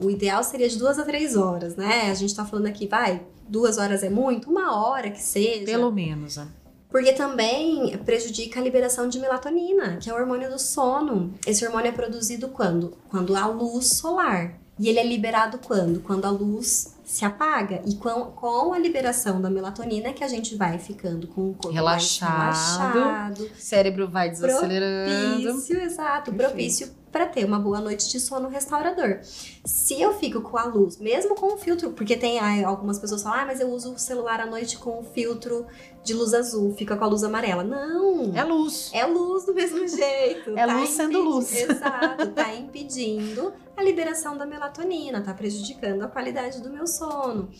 O 0.00 0.10
ideal 0.10 0.42
seria 0.42 0.68
de 0.68 0.78
duas 0.78 0.98
a 0.98 1.04
três 1.04 1.36
horas, 1.36 1.76
né? 1.76 2.10
A 2.10 2.14
gente 2.14 2.34
tá 2.34 2.44
falando 2.44 2.66
aqui, 2.66 2.86
vai, 2.88 3.24
duas 3.48 3.78
horas 3.78 4.02
é 4.02 4.10
muito, 4.10 4.50
uma 4.50 4.76
hora 4.76 5.10
que 5.10 5.22
seja. 5.22 5.64
Pelo 5.64 5.92
menos. 5.92 6.36
né? 6.36 6.48
Porque 6.92 7.14
também 7.14 7.96
prejudica 8.04 8.60
a 8.60 8.62
liberação 8.62 9.08
de 9.08 9.18
melatonina, 9.18 9.96
que 9.96 10.10
é 10.10 10.12
o 10.12 10.16
hormônio 10.16 10.50
do 10.50 10.58
sono. 10.58 11.32
Esse 11.46 11.64
hormônio 11.64 11.88
é 11.88 11.92
produzido 11.92 12.48
quando? 12.48 12.98
Quando 13.08 13.34
há 13.34 13.46
luz 13.46 13.86
solar. 13.94 14.60
E 14.78 14.88
ele 14.88 14.98
é 14.98 15.06
liberado 15.06 15.58
quando? 15.58 16.00
Quando 16.00 16.26
a 16.26 16.30
luz 16.30 16.94
se 17.12 17.26
apaga. 17.26 17.82
E 17.84 17.94
com, 17.96 18.32
com 18.32 18.72
a 18.72 18.78
liberação 18.78 19.38
da 19.38 19.50
melatonina 19.50 20.14
que 20.14 20.24
a 20.24 20.28
gente 20.28 20.56
vai 20.56 20.78
ficando 20.78 21.26
com 21.26 21.50
o 21.50 21.54
corpo 21.54 21.68
Relaxado. 21.68 22.30
relaxado. 22.30 23.50
Cérebro 23.58 24.08
vai 24.08 24.30
desacelerando. 24.30 25.42
Propício, 25.42 25.78
exato. 25.82 26.32
Perfeito. 26.32 26.48
Propício 26.50 27.02
para 27.12 27.26
ter 27.26 27.44
uma 27.44 27.58
boa 27.58 27.82
noite 27.82 28.10
de 28.10 28.18
sono 28.18 28.48
restaurador. 28.48 29.18
Se 29.22 30.00
eu 30.00 30.14
fico 30.14 30.40
com 30.40 30.56
a 30.56 30.64
luz, 30.64 30.96
mesmo 30.96 31.34
com 31.34 31.52
o 31.52 31.58
filtro, 31.58 31.90
porque 31.90 32.16
tem 32.16 32.38
ai, 32.38 32.64
algumas 32.64 32.98
pessoas 32.98 33.20
que 33.20 33.28
falam, 33.28 33.42
ah, 33.42 33.46
mas 33.46 33.60
eu 33.60 33.68
uso 33.68 33.92
o 33.92 33.98
celular 33.98 34.40
à 34.40 34.46
noite 34.46 34.78
com 34.78 34.98
o 35.00 35.04
filtro 35.04 35.66
de 36.02 36.14
luz 36.14 36.32
azul, 36.32 36.74
fica 36.74 36.96
com 36.96 37.04
a 37.04 37.06
luz 37.06 37.22
amarela. 37.22 37.62
Não! 37.62 38.32
É 38.34 38.42
luz. 38.42 38.90
É 38.94 39.04
luz 39.04 39.44
do 39.44 39.52
mesmo 39.52 39.84
jeito. 39.86 40.56
É 40.56 40.64
luz 40.64 40.88
sendo 40.88 41.20
luz. 41.20 41.54
Exato, 41.54 42.28
tá 42.28 42.54
impedindo 42.54 43.52
a 43.82 43.84
liberação 43.84 44.36
da 44.38 44.46
melatonina, 44.46 45.20
tá 45.20 45.34
prejudicando 45.34 46.02
a 46.02 46.08
qualidade 46.08 46.62
do 46.62 46.70
meu 46.70 46.86
sono. 46.86 47.50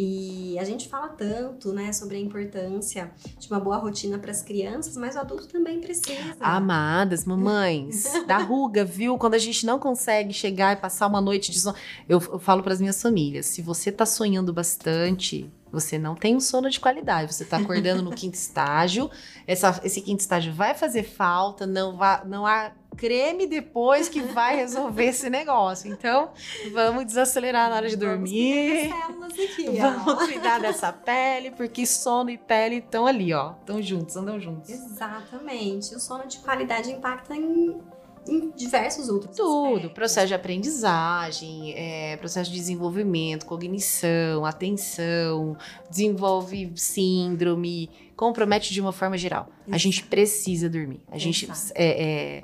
E 0.00 0.56
a 0.60 0.64
gente 0.64 0.88
fala 0.88 1.08
tanto, 1.08 1.72
né, 1.72 1.92
sobre 1.92 2.16
a 2.16 2.20
importância 2.20 3.10
de 3.36 3.48
uma 3.50 3.58
boa 3.58 3.78
rotina 3.78 4.16
para 4.16 4.30
as 4.30 4.42
crianças, 4.42 4.96
mas 4.96 5.16
o 5.16 5.18
adulto 5.18 5.48
também 5.48 5.80
precisa. 5.80 6.36
Amadas, 6.38 7.24
mamães, 7.24 8.04
da 8.24 8.38
ruga, 8.38 8.84
viu? 8.84 9.18
Quando 9.18 9.34
a 9.34 9.38
gente 9.38 9.66
não 9.66 9.76
consegue 9.76 10.32
chegar 10.32 10.72
e 10.72 10.76
passar 10.76 11.08
uma 11.08 11.20
noite 11.20 11.50
de 11.50 11.58
sono. 11.58 11.76
Eu, 12.08 12.20
eu 12.20 12.38
falo 12.38 12.62
para 12.62 12.74
as 12.74 12.80
minhas 12.80 13.02
famílias: 13.02 13.46
se 13.46 13.60
você 13.60 13.90
tá 13.90 14.06
sonhando 14.06 14.52
bastante, 14.52 15.50
você 15.72 15.98
não 15.98 16.14
tem 16.14 16.36
um 16.36 16.40
sono 16.40 16.70
de 16.70 16.78
qualidade. 16.78 17.34
Você 17.34 17.44
tá 17.44 17.56
acordando 17.56 18.00
no 18.00 18.12
quinto 18.12 18.36
estágio. 18.36 19.10
Essa, 19.48 19.80
esse 19.82 20.00
quinto 20.00 20.20
estágio 20.20 20.52
vai 20.52 20.74
fazer 20.74 21.02
falta, 21.02 21.66
não, 21.66 21.96
vai, 21.96 22.24
não 22.24 22.46
há 22.46 22.70
creme 22.98 23.46
depois 23.46 24.08
que 24.08 24.20
vai 24.20 24.56
resolver 24.56 25.06
esse 25.06 25.30
negócio. 25.30 25.90
Então, 25.90 26.32
vamos 26.72 27.06
desacelerar 27.06 27.70
na 27.70 27.76
hora 27.76 27.88
de 27.88 27.96
dormir. 27.96 28.92
Aqui, 28.92 29.70
vamos 29.78 30.24
cuidar 30.24 30.58
dessa 30.60 30.92
pele, 30.92 31.52
porque 31.52 31.86
sono 31.86 32.28
e 32.28 32.36
pele 32.36 32.76
estão 32.76 33.06
ali, 33.06 33.32
ó. 33.32 33.52
Estão 33.60 33.80
juntos, 33.80 34.16
andam 34.16 34.40
juntos. 34.40 34.68
Exatamente. 34.68 35.94
O 35.94 36.00
sono 36.00 36.26
de 36.26 36.38
qualidade 36.40 36.90
impacta 36.90 37.34
em 37.36 37.80
em 38.28 38.50
diversos 38.50 39.08
outros 39.08 39.34
Tudo, 39.36 39.68
aspectos. 39.68 39.92
processo 39.92 40.26
de 40.28 40.34
aprendizagem, 40.34 41.72
é, 41.74 42.16
processo 42.18 42.50
de 42.50 42.56
desenvolvimento, 42.56 43.46
cognição, 43.46 44.44
atenção, 44.44 45.56
desenvolve 45.90 46.70
síndrome, 46.76 47.90
compromete 48.14 48.72
de 48.72 48.80
uma 48.80 48.92
forma 48.92 49.16
geral. 49.16 49.48
A 49.70 49.78
gente 49.78 50.04
precisa 50.04 50.68
dormir. 50.68 51.00
A 51.10 51.18
gente 51.18 51.48
é, 51.74 52.38
é, 52.38 52.42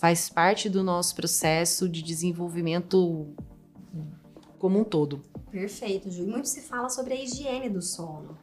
faz 0.00 0.30
parte 0.30 0.70
do 0.70 0.82
nosso 0.82 1.14
processo 1.14 1.86
de 1.86 2.00
desenvolvimento 2.00 3.34
como 4.58 4.80
um 4.80 4.84
todo. 4.84 5.20
Perfeito, 5.50 6.10
Ju. 6.10 6.26
Muito 6.26 6.48
se 6.48 6.62
fala 6.62 6.88
sobre 6.88 7.12
a 7.12 7.22
higiene 7.22 7.68
do 7.68 7.82
sono, 7.82 8.38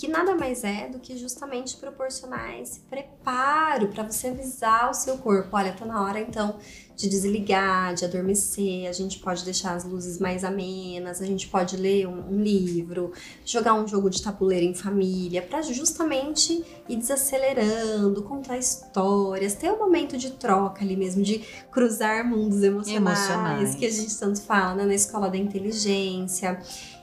que 0.00 0.08
nada 0.08 0.34
mais 0.34 0.64
é 0.64 0.88
do 0.88 0.98
que 0.98 1.14
justamente 1.14 1.76
proporcionar 1.76 2.58
esse 2.58 2.80
preparo 2.80 3.88
para 3.88 4.02
você 4.02 4.28
avisar 4.28 4.90
o 4.90 4.94
seu 4.94 5.18
corpo, 5.18 5.50
olha, 5.52 5.74
tá 5.74 5.84
na 5.84 6.02
hora 6.02 6.18
então 6.18 6.56
de 6.96 7.06
desligar, 7.06 7.94
de 7.94 8.06
adormecer, 8.06 8.88
a 8.88 8.92
gente 8.92 9.18
pode 9.18 9.44
deixar 9.44 9.74
as 9.74 9.84
luzes 9.84 10.18
mais 10.18 10.42
amenas, 10.42 11.20
a 11.20 11.26
gente 11.26 11.48
pode 11.48 11.76
ler 11.76 12.06
um, 12.06 12.30
um 12.30 12.42
livro, 12.42 13.12
jogar 13.44 13.74
um 13.74 13.86
jogo 13.86 14.08
de 14.08 14.22
tabuleiro 14.22 14.64
em 14.64 14.74
família, 14.74 15.42
para 15.42 15.60
justamente 15.62 16.64
ir 16.88 16.96
desacelerando, 16.96 18.22
contar 18.22 18.56
histórias, 18.58 19.54
ter 19.54 19.70
um 19.70 19.78
momento 19.78 20.16
de 20.16 20.30
troca 20.32 20.82
ali 20.82 20.96
mesmo, 20.96 21.22
de 21.22 21.38
cruzar 21.70 22.26
mundos 22.26 22.62
emocionais, 22.62 23.30
Emocionais. 23.30 23.74
que 23.74 23.86
a 23.86 23.90
gente 23.90 24.18
tanto 24.18 24.40
fala 24.42 24.76
né, 24.76 24.86
na 24.86 24.94
escola 24.94 25.30
da 25.30 25.36
inteligência. 25.36 26.58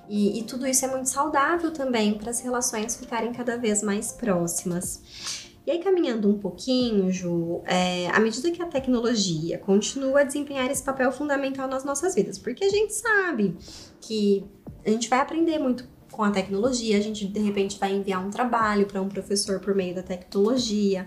E, 0.09 0.39
e 0.39 0.43
tudo 0.43 0.65
isso 0.65 0.85
é 0.85 0.87
muito 0.87 1.09
saudável 1.09 1.71
também 1.71 2.17
para 2.17 2.29
as 2.29 2.39
relações 2.39 2.95
ficarem 2.95 3.31
cada 3.33 3.57
vez 3.57 3.83
mais 3.83 4.11
próximas. 4.11 5.47
E 5.65 5.71
aí, 5.71 5.79
caminhando 5.79 6.29
um 6.29 6.39
pouquinho, 6.39 7.11
Ju, 7.11 7.61
é, 7.65 8.07
à 8.11 8.21
medida 8.21 8.49
que 8.51 8.61
a 8.61 8.67
tecnologia 8.67 9.57
continua 9.57 10.21
a 10.21 10.23
desempenhar 10.23 10.71
esse 10.71 10.81
papel 10.81 11.11
fundamental 11.11 11.67
nas 11.67 11.83
nossas 11.83 12.15
vidas, 12.15 12.39
porque 12.39 12.63
a 12.63 12.69
gente 12.69 12.93
sabe 12.93 13.53
que 13.99 14.45
a 14.85 14.89
gente 14.89 15.09
vai 15.09 15.19
aprender 15.19 15.59
muito 15.59 15.85
com 16.09 16.23
a 16.23 16.31
tecnologia, 16.31 16.97
a 16.97 17.01
gente 17.01 17.27
de 17.27 17.39
repente 17.41 17.77
vai 17.77 17.93
enviar 17.93 18.25
um 18.25 18.29
trabalho 18.29 18.85
para 18.85 19.01
um 19.01 19.09
professor 19.09 19.59
por 19.59 19.75
meio 19.75 19.93
da 19.93 20.01
tecnologia. 20.01 21.05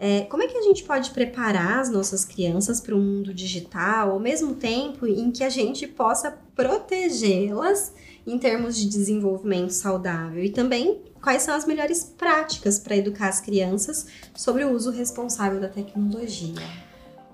É, 0.00 0.22
como 0.22 0.42
é 0.42 0.46
que 0.46 0.56
a 0.56 0.62
gente 0.62 0.82
pode 0.82 1.10
preparar 1.10 1.80
as 1.80 1.90
nossas 1.90 2.24
crianças 2.24 2.80
para 2.80 2.94
o 2.94 2.98
mundo 2.98 3.34
digital, 3.34 4.12
ao 4.12 4.18
mesmo 4.18 4.54
tempo 4.54 5.06
em 5.06 5.30
que 5.30 5.44
a 5.44 5.50
gente 5.50 5.86
possa 5.86 6.36
protegê-las 6.54 7.92
em 8.26 8.38
termos 8.38 8.76
de 8.76 8.88
desenvolvimento 8.88 9.70
saudável? 9.70 10.42
E 10.42 10.50
também 10.50 11.00
quais 11.22 11.42
são 11.42 11.54
as 11.54 11.64
melhores 11.66 12.04
práticas 12.04 12.78
para 12.78 12.96
educar 12.96 13.28
as 13.28 13.40
crianças 13.40 14.06
sobre 14.34 14.64
o 14.64 14.70
uso 14.72 14.90
responsável 14.90 15.60
da 15.60 15.68
tecnologia? 15.68 16.54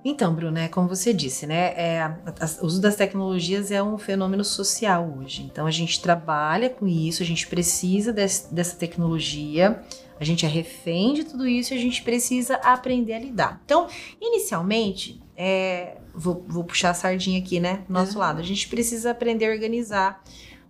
Então, 0.02 0.34
Bruna, 0.34 0.62
é 0.62 0.68
como 0.68 0.88
você 0.88 1.12
disse, 1.12 1.46
né? 1.46 1.74
É, 1.76 2.00
a- 2.00 2.16
a- 2.40 2.62
o 2.62 2.66
uso 2.66 2.80
das 2.80 2.96
tecnologias 2.96 3.70
é 3.70 3.82
um 3.82 3.98
fenômeno 3.98 4.42
social 4.42 5.14
hoje. 5.18 5.42
Então, 5.42 5.66
a 5.66 5.70
gente 5.70 6.00
trabalha 6.00 6.70
com 6.70 6.86
isso, 6.86 7.22
a 7.22 7.26
gente 7.26 7.46
precisa 7.46 8.10
des- 8.10 8.48
dessa 8.50 8.76
tecnologia, 8.76 9.82
a 10.18 10.24
gente 10.24 10.46
é 10.46 10.48
refém 10.48 11.12
de 11.12 11.24
tudo 11.24 11.46
isso 11.46 11.74
e 11.74 11.76
a 11.76 11.80
gente 11.80 12.02
precisa 12.02 12.54
aprender 12.56 13.12
a 13.12 13.18
lidar. 13.18 13.60
Então, 13.66 13.88
inicialmente, 14.18 15.20
é, 15.36 15.98
vou, 16.14 16.44
vou 16.48 16.64
puxar 16.64 16.90
a 16.90 16.94
sardinha 16.94 17.38
aqui, 17.38 17.60
né? 17.60 17.84
Do 17.86 17.92
nosso 17.92 18.18
lado. 18.18 18.40
A 18.40 18.44
gente 18.44 18.68
precisa 18.68 19.10
aprender 19.10 19.46
a 19.46 19.50
organizar 19.52 20.22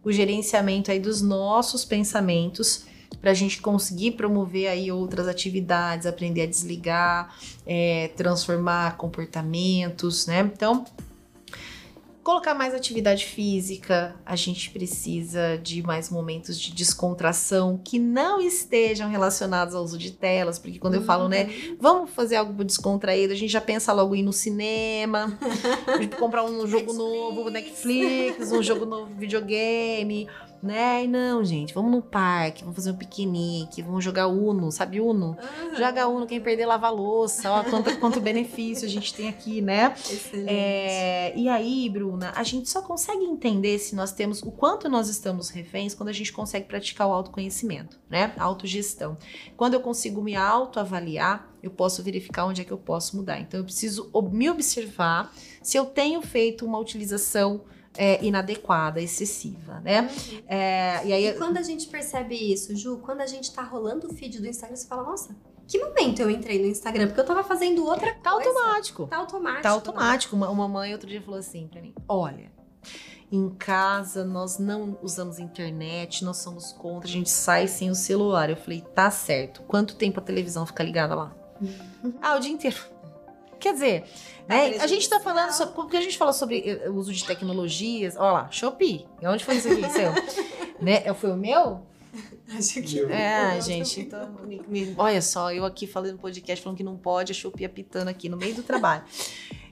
o 0.05 0.11
gerenciamento 0.11 0.91
aí 0.91 0.99
dos 0.99 1.21
nossos 1.21 1.85
pensamentos 1.85 2.85
para 3.21 3.33
a 3.33 3.35
gente 3.35 3.61
conseguir 3.61 4.13
promover 4.13 4.69
aí 4.69 4.91
outras 4.91 5.29
atividades, 5.29 6.07
aprender 6.07 6.43
a 6.43 6.47
desligar, 6.47 7.35
é, 7.67 8.09
transformar 8.17 8.97
comportamentos, 8.97 10.27
né? 10.27 10.41
Então, 10.41 10.85
colocar 12.23 12.55
mais 12.55 12.75
atividade 12.75 13.27
física, 13.27 14.15
a 14.25 14.37
gente 14.37 14.71
precisa 14.71 15.59
de 15.59 15.83
mais 15.83 16.11
momentos 16.11 16.59
de 16.59 16.73
descontração 16.73 17.81
que 17.83 17.99
não 17.99 18.41
estejam 18.41 19.09
relacionados 19.09 19.75
ao 19.75 19.83
uso 19.83 19.99
de 19.99 20.13
telas, 20.13 20.59
porque 20.59 20.79
quando 20.79 20.95
eu 20.95 21.03
falo, 21.03 21.29
né, 21.29 21.49
vamos 21.81 22.11
fazer 22.11 22.37
algo 22.37 22.63
descontraído, 22.63 23.33
a 23.33 23.37
gente 23.37 23.51
já 23.51 23.61
pensa 23.61 23.93
logo 23.93 24.15
em 24.15 24.21
ir 24.21 24.23
no 24.23 24.33
cinema, 24.33 25.39
comprar 26.19 26.45
um 26.45 26.67
jogo 26.67 26.93
Netflix. 26.93 26.97
novo, 26.97 27.51
Netflix, 27.51 28.53
um 28.53 28.63
jogo 28.63 28.85
novo, 28.85 29.15
videogame, 29.15 30.29
né? 30.63 31.05
E 31.05 31.09
não, 31.09 31.45
gente, 31.45 31.73
vamos 31.73 31.91
no 31.91 32.03
parque, 32.03 32.63
vamos 32.63 32.77
fazer 32.77 32.91
um 32.91 32.97
piquenique, 32.97 33.83
vamos 33.83 34.05
jogar 34.05 34.27
Uno, 34.27 34.71
sabe 34.71 35.01
Uno? 35.01 35.37
Joga 35.77 36.07
Uno, 36.07 36.27
quem 36.27 36.41
perder 36.41 36.67
lava 36.67 36.87
a 36.87 36.91
louça, 36.91 37.51
ó, 37.51 37.65
quanto, 37.65 37.99
quanto 37.99 38.21
benefício 38.21 38.87
a 38.87 38.91
gente 38.91 39.15
tem 39.15 39.29
aqui, 39.29 39.61
né? 39.61 39.95
Excelente. 39.99 40.51
É, 40.51 41.33
e 41.37 41.49
aí, 41.49 41.89
Bruna, 41.89 42.33
a 42.37 42.43
gente 42.43 42.69
só 42.69 42.83
consegue 42.83 43.25
entender 43.25 43.79
se 43.79 43.95
nós 43.95 44.13
temos 44.13 44.43
o 44.43 44.51
quanto 44.51 44.89
nós 44.89 45.09
estamos 45.09 45.49
reféns 45.49 45.95
quando 45.95 46.11
a 46.11 46.13
gente 46.13 46.33
consegue 46.33 46.67
praticar 46.67 47.09
o 47.09 47.13
autoconhecimento, 47.13 47.99
né? 48.09 48.33
A 48.37 48.45
autogestão. 48.45 49.17
Quando 49.57 49.75
eu 49.75 49.81
consigo 49.81 50.23
me 50.23 50.37
autoavaliar, 50.37 51.49
eu 51.63 51.71
posso 51.71 52.03
verificar 52.03 52.47
onde 52.47 52.63
é 52.63 52.65
que 52.65 52.73
eu 52.73 52.79
posso 52.79 53.17
mudar. 53.17 53.41
Então, 53.41 53.61
eu 53.61 53.65
preciso 53.65 54.11
me 54.33 54.49
observar 54.51 55.33
se 55.63 55.77
eu 55.77 55.85
tenho 55.87 56.23
feito 56.23 56.65
uma 56.65 56.79
utilização 56.79 57.63
é, 57.97 58.25
inadequada, 58.25 59.01
excessiva, 59.01 59.81
né? 59.81 60.09
É, 60.47 61.07
e 61.07 61.13
aí, 61.13 61.27
E 61.29 61.35
quando 61.35 61.59
a 61.59 61.63
gente 61.63 61.89
percebe 61.89 62.35
isso, 62.35 62.75
Ju, 62.77 62.99
quando 62.99 63.21
a 63.21 63.27
gente 63.27 63.53
tá 63.53 63.63
rolando 63.63 64.07
o 64.07 64.15
feed 64.15 64.41
do 64.41 64.47
Instagram, 64.47 64.77
você 64.77 64.87
fala, 64.87 65.03
nossa, 65.03 65.37
que 65.67 65.79
momento 65.79 66.21
eu 66.21 66.31
entrei 66.31 66.59
no 66.59 66.67
Instagram? 66.67 67.07
Porque 67.07 67.21
eu 67.21 67.25
tava 67.25 67.45
fazendo 67.45 67.85
outra 67.85 68.13
tá 68.15 68.33
coisa. 68.33 68.49
automático. 68.49 69.07
Tá 69.07 69.17
automático. 69.19 69.63
Tá 69.63 69.71
automático. 69.71 70.37
Uma, 70.37 70.51
uma 70.51 70.67
mãe 70.67 70.93
outro 70.93 71.09
dia 71.09 71.23
falou 71.23 71.39
assim 71.39 71.69
pra 71.69 71.81
mim: 71.81 71.95
olha. 72.09 72.51
Em 73.33 73.49
casa 73.49 74.25
nós 74.25 74.59
não 74.59 74.99
usamos 75.03 75.39
internet, 75.39 76.25
nós 76.25 76.39
somos 76.39 76.73
contra, 76.73 77.09
a 77.09 77.13
gente 77.13 77.31
sai 77.31 77.69
sem 77.69 77.89
o 77.89 77.95
celular. 77.95 78.51
Eu 78.51 78.57
falei, 78.57 78.81
tá 78.93 79.09
certo. 79.09 79.63
Quanto 79.69 79.95
tempo 79.95 80.19
a 80.19 80.23
televisão 80.23 80.67
fica 80.67 80.83
ligada 80.83 81.15
lá? 81.15 81.37
ah, 82.21 82.35
o 82.35 82.41
dia 82.41 82.51
inteiro. 82.51 82.77
Quer 83.61 83.75
dizer, 83.75 84.05
né, 84.49 84.79
a 84.79 84.87
gente 84.87 85.09
tá 85.09 85.17
judicial. 85.17 85.21
falando 85.21 85.53
sobre. 85.53 85.75
Porque 85.75 85.97
a 85.97 86.01
gente 86.01 86.19
falou 86.19 86.33
sobre 86.33 86.63
eh, 86.67 86.89
o 86.89 86.95
uso 86.95 87.13
de 87.13 87.25
tecnologias. 87.25 88.17
Olha 88.17 88.33
lá, 88.33 88.51
Shopee. 88.51 89.07
E 89.21 89.27
Onde 89.27 89.45
foi 89.45 89.57
isso 89.57 89.69
aqui, 89.69 89.89
seu? 89.91 90.11
né? 90.81 91.13
Foi 91.15 91.31
o 91.31 91.37
meu? 91.37 91.87
Acho 92.53 92.83
que 92.83 93.01
É, 93.13 93.61
gente, 93.61 94.01
então, 94.01 94.37
olha 94.97 95.23
só, 95.23 95.53
eu 95.53 95.65
aqui 95.65 95.87
falando 95.87 96.13
no 96.13 96.19
podcast 96.19 96.63
falando 96.63 96.77
que 96.77 96.83
não 96.83 96.97
pode, 96.97 97.31
a 97.31 97.35
Shopee 97.35 97.65
apitando 97.65 98.09
aqui 98.09 98.29
no 98.29 98.37
meio 98.37 98.55
do 98.55 98.63
trabalho. 98.63 99.05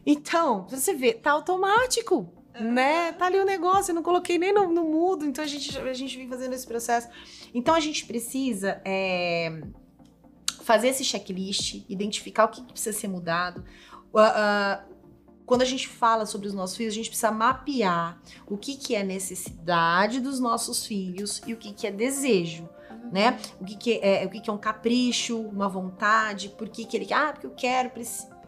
Então, 0.06 0.66
você 0.70 0.94
vê, 0.94 1.12
tá 1.12 1.32
automático, 1.32 2.32
né? 2.58 3.12
Tá 3.12 3.26
ali 3.26 3.38
o 3.38 3.44
negócio, 3.44 3.90
eu 3.90 3.94
não 3.94 4.02
coloquei 4.02 4.38
nem 4.38 4.52
no, 4.52 4.68
no 4.68 4.84
mudo, 4.84 5.24
então 5.24 5.42
a 5.42 5.46
gente, 5.46 5.76
a 5.76 5.92
gente 5.92 6.16
vem 6.16 6.28
fazendo 6.28 6.54
esse 6.54 6.66
processo. 6.66 7.08
Então 7.52 7.74
a 7.74 7.80
gente 7.80 8.06
precisa 8.06 8.80
é, 8.84 9.60
fazer 10.68 10.88
esse 10.88 11.02
checklist, 11.02 11.82
identificar 11.88 12.44
o 12.44 12.48
que 12.48 12.60
que 12.60 12.72
precisa 12.72 12.94
ser 12.94 13.08
mudado. 13.08 13.64
Ah, 14.14 14.32
ah, 14.36 14.84
quando 15.46 15.62
a 15.62 15.64
gente 15.64 15.88
fala 15.88 16.26
sobre 16.26 16.46
os 16.46 16.52
nossos 16.52 16.76
filhos, 16.76 16.92
a 16.92 16.96
gente 16.96 17.08
precisa 17.08 17.32
mapear 17.32 18.20
o 18.46 18.58
que, 18.58 18.76
que 18.76 18.94
é 18.94 19.02
necessidade 19.02 20.20
dos 20.20 20.38
nossos 20.38 20.84
filhos 20.84 21.40
e 21.46 21.54
o 21.54 21.56
que, 21.56 21.72
que 21.72 21.86
é 21.86 21.90
desejo 21.90 22.68
né? 23.10 23.38
O 23.58 23.64
que, 23.64 23.76
que 23.76 24.00
é, 24.02 24.26
o 24.26 24.28
que, 24.28 24.40
que 24.40 24.50
é 24.50 24.52
um 24.52 24.58
capricho, 24.58 25.40
uma 25.40 25.66
vontade, 25.66 26.50
por 26.50 26.68
que, 26.68 26.84
que 26.84 26.94
ele 26.94 27.10
ah, 27.10 27.32
porque 27.32 27.46
eu 27.46 27.52
quero, 27.52 27.90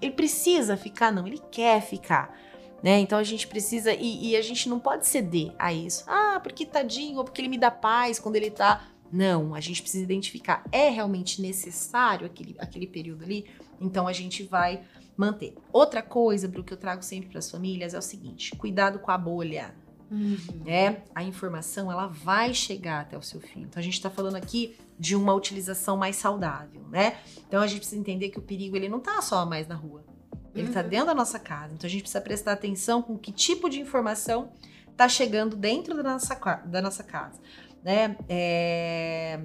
ele 0.02 0.12
precisa 0.12 0.76
ficar, 0.76 1.10
não, 1.10 1.26
ele 1.26 1.40
quer 1.50 1.80
ficar. 1.80 2.36
Né? 2.82 2.98
Então 2.98 3.18
a 3.18 3.22
gente 3.22 3.46
precisa, 3.46 3.94
e, 3.94 4.30
e 4.30 4.36
a 4.36 4.42
gente 4.42 4.68
não 4.68 4.78
pode 4.78 5.06
ceder 5.06 5.54
a 5.58 5.72
isso. 5.72 6.04
Ah, 6.06 6.38
porque 6.42 6.66
tadinho, 6.66 7.18
ou 7.18 7.24
porque 7.24 7.40
ele 7.40 7.48
me 7.48 7.58
dá 7.58 7.70
paz 7.70 8.18
quando 8.18 8.36
ele 8.36 8.50
tá. 8.50 8.82
Não, 9.12 9.54
a 9.54 9.60
gente 9.60 9.82
precisa 9.82 10.04
identificar, 10.04 10.64
é 10.70 10.88
realmente 10.88 11.42
necessário 11.42 12.26
aquele, 12.26 12.54
aquele 12.58 12.86
período 12.86 13.24
ali? 13.24 13.46
Então 13.80 14.06
a 14.06 14.12
gente 14.12 14.42
vai 14.42 14.82
manter. 15.16 15.54
Outra 15.72 16.02
coisa, 16.02 16.46
Bru, 16.48 16.62
que 16.62 16.72
eu 16.72 16.76
trago 16.78 17.02
sempre 17.02 17.28
para 17.28 17.38
as 17.38 17.50
famílias 17.50 17.94
é 17.94 17.98
o 17.98 18.02
seguinte: 18.02 18.54
cuidado 18.56 18.98
com 18.98 19.10
a 19.10 19.18
bolha. 19.18 19.74
Uhum. 20.10 20.36
né? 20.64 21.02
A 21.14 21.22
informação 21.22 21.90
ela 21.90 22.08
vai 22.08 22.52
chegar 22.52 23.02
até 23.02 23.16
o 23.16 23.22
seu 23.22 23.40
filho. 23.40 23.66
Então 23.66 23.78
a 23.78 23.82
gente 23.82 23.94
está 23.94 24.10
falando 24.10 24.34
aqui 24.34 24.76
de 24.98 25.14
uma 25.14 25.32
utilização 25.32 25.96
mais 25.96 26.16
saudável, 26.16 26.82
né? 26.90 27.16
Então 27.46 27.62
a 27.62 27.66
gente 27.68 27.78
precisa 27.78 28.00
entender 28.00 28.30
que 28.30 28.38
o 28.38 28.42
perigo 28.42 28.74
ele 28.74 28.88
não 28.88 28.98
está 28.98 29.22
só 29.22 29.46
mais 29.46 29.68
na 29.68 29.76
rua, 29.76 30.04
ele 30.52 30.66
está 30.66 30.82
Uhum. 30.82 30.88
dentro 30.88 31.06
da 31.06 31.14
nossa 31.14 31.38
casa. 31.38 31.74
Então 31.74 31.86
a 31.86 31.90
gente 31.90 32.02
precisa 32.02 32.20
prestar 32.20 32.52
atenção 32.52 33.00
com 33.02 33.16
que 33.16 33.30
tipo 33.30 33.70
de 33.70 33.80
informação 33.80 34.50
está 34.90 35.08
chegando 35.08 35.54
dentro 35.54 35.94
da 35.96 36.02
nossa, 36.02 36.34
da 36.66 36.82
nossa 36.82 37.04
casa, 37.04 37.40
né? 37.82 38.16
É... 38.28 39.40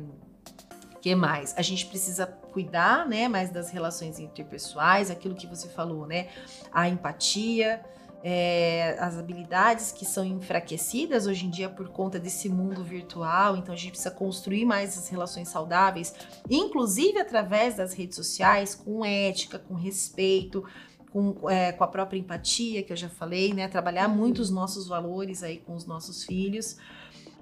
que 1.01 1.13
mais? 1.15 1.53
A 1.57 1.61
gente 1.61 1.85
precisa 1.85 2.25
cuidar, 2.25 3.07
né, 3.07 3.27
mais 3.27 3.49
das 3.49 3.69
relações 3.69 4.17
interpessoais, 4.19 5.11
aquilo 5.11 5.35
que 5.35 5.45
você 5.45 5.67
falou, 5.67 6.07
né? 6.07 6.29
A 6.71 6.87
empatia, 6.87 7.83
é, 8.23 8.97
as 8.99 9.17
habilidades 9.19 9.91
que 9.91 10.03
são 10.03 10.25
enfraquecidas 10.25 11.27
hoje 11.27 11.45
em 11.45 11.49
dia 11.49 11.69
por 11.69 11.89
conta 11.89 12.17
desse 12.17 12.49
mundo 12.49 12.83
virtual. 12.83 13.55
Então 13.55 13.73
a 13.73 13.77
gente 13.77 13.91
precisa 13.91 14.09
construir 14.09 14.65
mais 14.65 14.97
as 14.97 15.07
relações 15.09 15.49
saudáveis, 15.49 16.15
inclusive 16.49 17.19
através 17.19 17.75
das 17.75 17.93
redes 17.93 18.15
sociais, 18.15 18.73
com 18.73 19.05
ética, 19.05 19.59
com 19.59 19.75
respeito. 19.75 20.63
Com, 21.11 21.49
é, 21.49 21.71
com 21.71 21.81
a 21.81 21.87
própria 21.87 22.19
empatia, 22.19 22.83
que 22.83 22.91
eu 22.91 22.97
já 22.97 23.07
falei, 23.07 23.53
né? 23.53 23.69
Trabalhar 23.69 24.09
Uhum. 24.09 24.15
muito 24.17 24.39
os 24.39 24.49
nossos 24.49 24.85
valores 24.85 25.43
aí 25.43 25.59
com 25.59 25.73
os 25.73 25.85
nossos 25.85 26.25
filhos. 26.25 26.75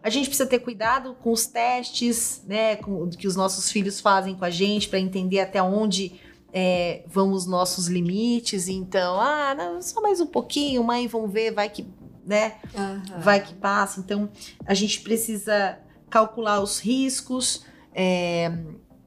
A 0.04 0.10
gente 0.10 0.28
precisa 0.28 0.48
ter 0.50 0.60
cuidado 0.60 1.16
com 1.24 1.32
os 1.32 1.46
testes, 1.46 2.44
né? 2.46 2.76
Com, 2.76 3.10
que 3.10 3.26
os 3.26 3.36
nossos 3.38 3.72
filhos 3.72 4.02
fazem 4.02 4.36
com 4.36 4.44
a 4.44 4.50
gente 4.50 4.90
para 4.90 5.00
entender 5.00 5.40
até 5.40 5.64
onde 5.64 6.20
é, 6.52 7.04
vão 7.08 7.32
os 7.32 7.46
nossos 7.46 7.88
limites. 7.88 8.68
Então, 8.68 9.20
ah, 9.20 9.56
não, 9.56 9.82
só 9.82 10.02
mais 10.02 10.20
um 10.20 10.26
pouquinho, 10.28 10.84
mãe, 10.84 11.08
vamos 11.08 11.32
ver, 11.32 11.52
vai 11.54 11.70
que, 11.70 11.88
né? 12.26 12.56
Aham. 12.76 13.02
Vai 13.22 13.40
que 13.42 13.54
passa. 13.54 14.00
Então, 14.02 14.30
a 14.66 14.74
gente 14.74 15.00
precisa 15.02 15.80
calcular 16.10 16.60
os 16.62 16.80
riscos, 16.80 17.66
é, 17.96 18.52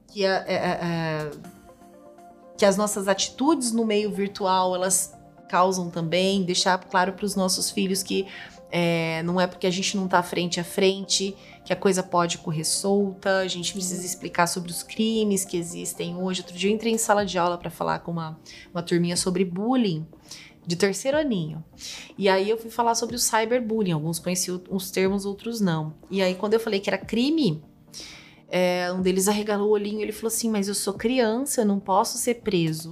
que, 0.07 0.25
a- 0.25 0.43
é, 0.47 0.53
é, 0.55 0.79
é, 0.81 1.31
que 2.57 2.65
as 2.65 2.75
nossas 2.75 3.07
atitudes 3.07 3.71
no 3.71 3.85
meio 3.85 4.11
virtual 4.11 4.73
elas 4.73 5.13
causam 5.47 5.89
também, 5.89 6.43
deixar 6.43 6.77
claro 6.79 7.13
para 7.13 7.25
os 7.25 7.35
nossos 7.35 7.69
filhos 7.71 8.01
que 8.03 8.27
é, 8.71 9.23
não 9.23 9.39
é 9.39 9.47
porque 9.47 9.65
a 9.65 9.71
gente 9.71 9.95
não 9.95 10.05
está 10.05 10.21
frente 10.21 10.59
a 10.59 10.63
frente 10.63 11.35
que 11.63 11.71
a 11.71 11.75
coisa 11.75 12.03
pode 12.03 12.37
correr 12.37 12.63
solta. 12.63 13.39
A 13.39 13.47
gente 13.47 13.73
precisa 13.73 14.05
explicar 14.05 14.47
sobre 14.47 14.71
os 14.71 14.83
crimes 14.83 15.45
que 15.45 15.57
existem 15.57 16.15
hoje. 16.15 16.41
Outro 16.41 16.55
dia 16.55 16.69
eu 16.69 16.75
entrei 16.75 16.91
em 16.91 16.97
sala 16.97 17.25
de 17.25 17.37
aula 17.37 17.57
para 17.57 17.69
falar 17.69 17.99
com 17.99 18.11
uma, 18.11 18.39
uma 18.73 18.83
turminha 18.83 19.15
sobre 19.15 19.45
bullying 19.45 20.05
de 20.65 20.75
terceiro 20.75 21.17
aninho. 21.17 21.63
E 22.17 22.27
aí 22.27 22.49
eu 22.49 22.57
fui 22.57 22.69
falar 22.69 22.93
sobre 22.95 23.15
o 23.15 23.19
cyberbullying. 23.19 23.93
Alguns 23.93 24.19
conheciam 24.19 24.61
uns 24.69 24.91
termos, 24.91 25.25
outros 25.25 25.61
não. 25.61 25.93
E 26.11 26.21
aí 26.21 26.35
quando 26.35 26.53
eu 26.53 26.59
falei 26.59 26.79
que 26.81 26.89
era 26.89 26.97
crime, 26.97 27.63
é, 28.49 28.91
um 28.91 29.01
deles 29.01 29.27
arregalou 29.29 29.69
o 29.69 29.71
olhinho 29.71 29.99
e 29.99 30.03
ele 30.03 30.11
falou 30.11 30.27
assim: 30.27 30.49
Mas 30.49 30.67
eu 30.67 30.75
sou 30.75 30.93
criança, 30.93 31.61
eu 31.61 31.65
não 31.65 31.79
posso 31.79 32.17
ser 32.17 32.35
preso. 32.35 32.91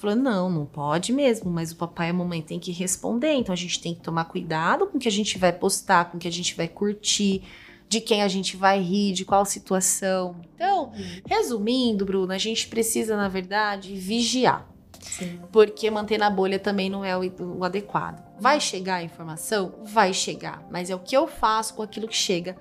Falou, 0.00 0.16
não, 0.16 0.48
não 0.48 0.64
pode 0.64 1.12
mesmo, 1.12 1.50
mas 1.50 1.72
o 1.72 1.76
papai 1.76 2.06
e 2.06 2.10
a 2.10 2.14
mamãe 2.14 2.40
têm 2.40 2.58
que 2.58 2.72
responder. 2.72 3.34
Então 3.34 3.52
a 3.52 3.56
gente 3.56 3.78
tem 3.78 3.94
que 3.94 4.00
tomar 4.00 4.24
cuidado 4.24 4.86
com 4.86 4.96
o 4.96 5.00
que 5.00 5.06
a 5.06 5.12
gente 5.12 5.36
vai 5.36 5.52
postar, 5.52 6.06
com 6.06 6.16
o 6.16 6.20
que 6.20 6.26
a 6.26 6.32
gente 6.32 6.54
vai 6.56 6.66
curtir, 6.66 7.42
de 7.86 8.00
quem 8.00 8.22
a 8.22 8.28
gente 8.28 8.56
vai 8.56 8.80
rir, 8.80 9.12
de 9.12 9.26
qual 9.26 9.44
situação. 9.44 10.36
Então, 10.54 10.90
resumindo, 11.26 12.06
Bruna, 12.06 12.36
a 12.36 12.38
gente 12.38 12.66
precisa, 12.68 13.14
na 13.14 13.28
verdade, 13.28 13.94
vigiar. 13.94 14.66
Sim. 15.02 15.38
Porque 15.52 15.90
manter 15.90 16.16
na 16.16 16.30
bolha 16.30 16.58
também 16.58 16.88
não 16.88 17.04
é 17.04 17.14
o, 17.14 17.58
o 17.58 17.62
adequado. 17.62 18.24
Vai 18.40 18.58
chegar 18.58 18.96
a 18.96 19.02
informação? 19.02 19.74
Vai 19.84 20.14
chegar. 20.14 20.66
Mas 20.70 20.88
é 20.88 20.94
o 20.94 20.98
que 20.98 21.14
eu 21.14 21.28
faço 21.28 21.74
com 21.74 21.82
aquilo 21.82 22.08
que 22.08 22.16
chega 22.16 22.56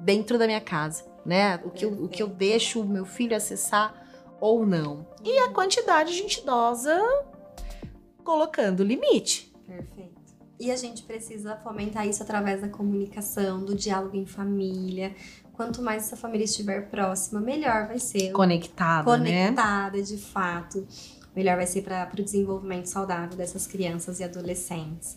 dentro 0.00 0.36
da 0.36 0.44
minha 0.44 0.60
casa, 0.60 1.04
né? 1.24 1.60
O 1.64 1.70
que, 1.70 1.84
eu, 1.84 1.92
o 1.92 2.08
que 2.08 2.20
eu 2.20 2.26
deixo 2.26 2.80
o 2.80 2.84
meu 2.84 3.04
filho 3.04 3.36
acessar 3.36 4.09
ou 4.40 4.64
não. 4.66 5.06
E 5.22 5.38
a 5.38 5.50
quantidade 5.50 6.10
a 6.10 6.16
gente 6.16 6.44
dosa 6.44 6.98
colocando 8.24 8.82
limite. 8.82 9.52
Perfeito. 9.66 10.20
E 10.58 10.70
a 10.70 10.76
gente 10.76 11.02
precisa 11.04 11.56
fomentar 11.56 12.06
isso 12.06 12.22
através 12.22 12.60
da 12.60 12.68
comunicação, 12.68 13.64
do 13.64 13.74
diálogo 13.74 14.16
em 14.16 14.26
família. 14.26 15.14
Quanto 15.54 15.82
mais 15.82 16.04
essa 16.04 16.16
família 16.16 16.44
estiver 16.44 16.90
próxima, 16.90 17.40
melhor 17.40 17.86
vai 17.86 17.98
ser. 17.98 18.30
Conectada, 18.32 19.16
né? 19.16 19.48
conectada 19.48 20.02
de 20.02 20.18
fato, 20.18 20.86
melhor 21.34 21.56
vai 21.56 21.66
ser 21.66 21.82
para 21.82 22.10
o 22.12 22.22
desenvolvimento 22.22 22.86
saudável 22.86 23.36
dessas 23.36 23.66
crianças 23.66 24.20
e 24.20 24.24
adolescentes. 24.24 25.16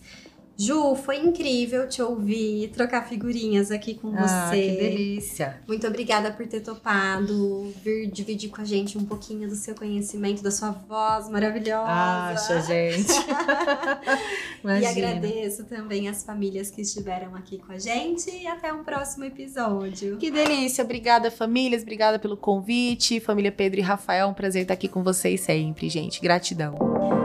Ju, 0.58 0.96
foi 0.96 1.18
incrível 1.18 1.88
te 1.90 2.02
ouvir, 2.02 2.70
trocar 2.70 3.08
figurinhas 3.10 3.72
aqui 3.72 3.96
com 3.96 4.14
Ah, 4.16 4.48
você. 4.50 4.62
que 4.62 4.78
delícia. 4.78 5.60
Muito 5.68 5.88
obrigada 5.88 6.32
por 6.32 6.46
ter 6.48 6.60
topado, 6.62 7.74
vir 7.84 8.10
dividir 8.12 8.50
com 8.50 8.62
a 8.62 8.64
gente 8.66 8.98
um 8.98 9.04
pouquinho 9.04 9.50
do 9.50 9.56
seu 9.56 9.74
conhecimento, 9.74 10.44
da 10.44 10.52
sua 10.52 10.70
voz 10.72 11.28
maravilhosa. 11.30 11.88
Acha, 11.90 12.62
gente. 12.62 13.12
E 14.64 14.86
agradeço 14.86 15.66
também 15.66 16.08
as 16.08 16.24
famílias 16.24 16.72
que 16.72 16.82
estiveram 16.82 17.36
aqui 17.36 17.58
com 17.58 17.74
a 17.74 17.78
gente 17.78 18.30
e 18.30 18.48
até 18.48 18.72
um 18.72 18.82
próximo 18.82 19.26
episódio. 19.26 20.16
Que 20.18 20.32
delícia. 20.32 20.84
Obrigada, 20.86 21.30
famílias. 21.30 21.82
Obrigada 21.82 22.18
pelo 22.18 22.38
convite. 22.38 23.20
Família 23.20 23.52
Pedro 23.52 23.80
e 23.82 23.84
Rafael, 23.84 24.30
um 24.30 24.34
prazer 24.34 24.62
estar 24.62 24.74
aqui 24.76 24.88
com 24.88 25.04
vocês 25.04 25.42
sempre, 25.42 25.90
gente. 25.90 26.22
Gratidão. 26.22 27.23